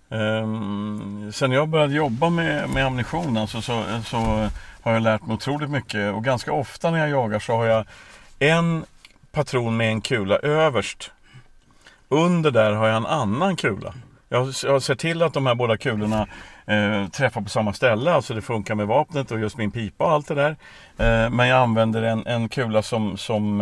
[0.09, 4.17] Um, sen jag började jobba med, med ammunition alltså, så, så
[4.83, 6.15] har jag lärt mig otroligt mycket.
[6.15, 7.85] Och ganska ofta när jag jagar så har jag
[8.39, 8.85] en
[9.33, 11.11] patron med en kula överst.
[12.09, 13.95] Under där har jag en annan kula.
[14.29, 16.27] Jag, jag ser till att de här båda kulorna
[16.67, 20.11] eh, träffar på samma ställe, alltså det funkar med vapnet och just min pipa och
[20.11, 20.51] allt det där.
[20.99, 23.61] Eh, men jag använder en, en kula som, som,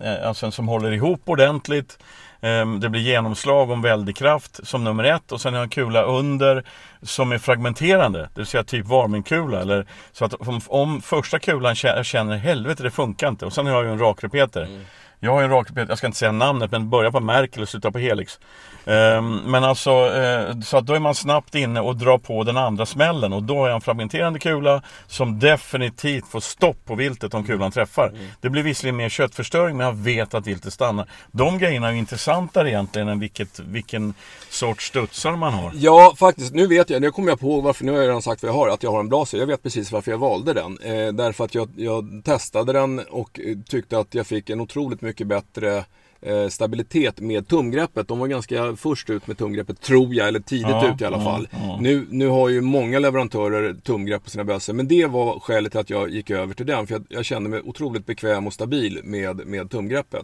[0.00, 1.98] eh, alltså som håller ihop ordentligt.
[2.46, 5.70] Ehm, det blir genomslag om väldig kraft som nummer ett och sen har jag en
[5.70, 6.64] kula under
[7.02, 9.60] som är fragmenterande, det vill säga typ varmingkula.
[9.60, 13.74] Eller, så att om, om första kulan känner helvete det funkar inte och sen har
[13.74, 14.62] jag ju en rakrepeter.
[14.62, 14.80] Mm.
[15.26, 17.90] Jag har en rakrepeter, jag ska inte säga namnet men börjar på Merkel och slutar
[17.90, 18.38] på Helix.
[18.86, 22.56] Ehm, men alltså, eh, så att då är man snabbt inne och drar på den
[22.56, 27.44] andra smällen och då är en fragmenterande kula som definitivt får stopp på viltet om
[27.44, 28.08] kulan träffar.
[28.08, 28.26] Mm.
[28.40, 31.08] Det blir visserligen mer köttförstöring men jag vet att viltet stannar.
[31.32, 34.14] De grejerna är intressantare egentligen än vilket, vilken
[34.50, 35.72] sorts studsar man har.
[35.74, 36.54] Ja, faktiskt.
[36.54, 38.56] Nu vet jag, nu kommer jag på varför, nu har jag redan sagt vad jag
[38.56, 39.38] har, att jag har en Blaser.
[39.38, 40.78] Jag vet precis varför jag valde den.
[40.78, 45.15] Eh, därför att jag, jag testade den och tyckte att jag fick en otroligt mycket
[45.16, 45.84] mycket bättre.
[46.26, 48.08] Eh, stabilitet med tumgreppet.
[48.08, 51.20] De var ganska först ut med tumgreppet, tror jag, eller tidigt ja, ut i alla
[51.20, 51.48] fall.
[51.50, 51.78] Ja.
[51.80, 55.80] Nu, nu har ju många leverantörer tumgrepp på sina bössor, men det var skälet till
[55.80, 56.86] att jag gick över till den.
[56.86, 60.22] För jag, jag kände mig otroligt bekväm och stabil med, med tumgreppet.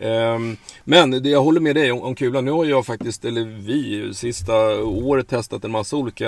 [0.00, 0.34] Mm.
[0.34, 2.44] Um, men det, jag håller med dig om, om kulan.
[2.44, 6.26] Nu har jag faktiskt, eller vi, sista året testat en massa olika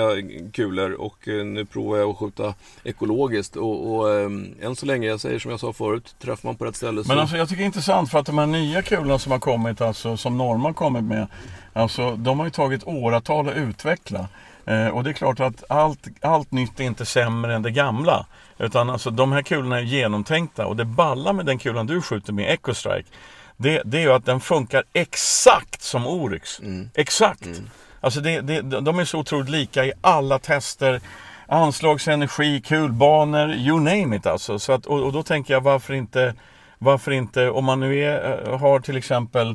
[0.53, 2.53] kulor och uh, nu provar jag att skjuta
[2.83, 3.55] ekologiskt.
[3.55, 6.65] Och, och um, än så länge, jag säger som jag sa förut, träffar man på
[6.65, 7.07] rätt ställe så...
[7.07, 9.31] Men alltså jag tycker det är intressant för att de här nya kulorna kulorna som
[9.31, 11.27] har kommit, alltså, som Norma har kommit med,
[11.73, 14.27] alltså, de har ju tagit åratal att utveckla.
[14.65, 18.25] Eh, och det är klart att allt, allt nytt är inte sämre än det gamla.
[18.59, 22.33] Utan alltså, de här kulorna är genomtänkta och det balla med den kulan du skjuter
[22.33, 23.09] med, Ecostrike,
[23.57, 26.59] det, det är ju att den funkar exakt som Oryx.
[26.59, 26.89] Mm.
[26.93, 27.45] Exakt!
[27.45, 27.69] Mm.
[28.01, 31.01] Alltså det, det, de är så otroligt lika i alla tester.
[31.47, 34.59] Anslagsenergi, kulbanor, you name it alltså.
[34.59, 36.33] Så att, och, och då tänker jag varför inte
[36.79, 39.49] varför inte, om man nu är, eh, har till exempel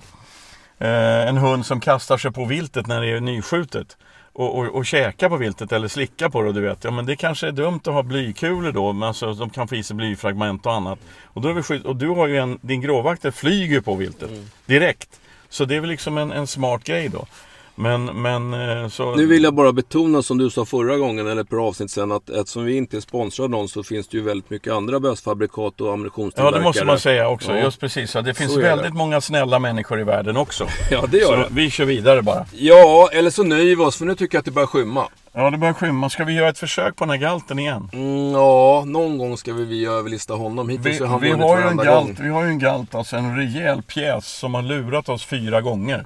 [0.79, 3.97] eh, en hund som kastar sig på viltet när det är nyskjutet
[4.33, 6.85] och, och, och käka på viltet eller slicka på det, du vet.
[6.85, 9.75] Ja, men det kanske är dumt att ha blykulor då, men alltså, de kan få
[9.75, 10.99] i sig blyfragment och annat.
[11.25, 14.31] Och, då är vi skydd, och du har ju en, din gråvakter flyger på viltet
[14.31, 14.45] mm.
[14.67, 15.21] direkt.
[15.49, 17.27] Så det är väl liksom en, en smart grej då.
[17.75, 19.15] Men, men eh, så...
[19.15, 22.31] Nu vill jag bara betona som du sa förra gången eller par avsnitt sen att
[22.31, 25.93] eftersom vi inte är sponsrade någon så finns det ju väldigt mycket andra bösfabrikat och
[25.93, 26.55] ammunitionstillverkare.
[26.55, 27.65] Ja det måste man säga också, ja.
[27.65, 28.13] just precis.
[28.13, 28.99] Det finns väldigt det.
[28.99, 30.67] många snälla människor i världen också.
[30.91, 31.49] ja det gör så det.
[31.51, 32.47] vi kör vidare bara.
[32.53, 35.09] Ja, eller så nöjer vi oss för nu tycker jag att det börjar skymma.
[35.33, 36.11] Ja, det börjar skymma.
[36.11, 37.91] Ska vi göra ett försök på den här galten igen?
[37.93, 40.69] Mm, ja, någon gång ska vi, vi överlista honom.
[40.69, 42.17] Hittills Vi, har han vi, har ju en galt, gång.
[42.21, 46.05] vi har ju en galt, alltså en rejäl pjäs som har lurat oss fyra gånger.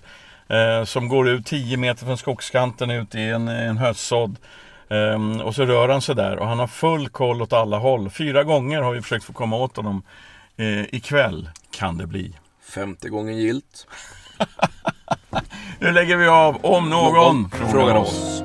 [0.48, 4.36] Eh, som går ut 10 meter från skogskanten ut i en, en höstsådd.
[4.90, 8.10] Ehm, och så rör han sig där och han har full koll åt alla håll.
[8.10, 10.02] Fyra gånger har vi försökt få komma åt honom.
[10.56, 12.34] Eh, ikväll kan det bli.
[12.74, 13.86] Femte gången gilt.
[15.80, 18.42] Nu lägger vi av om någon, frågar oss.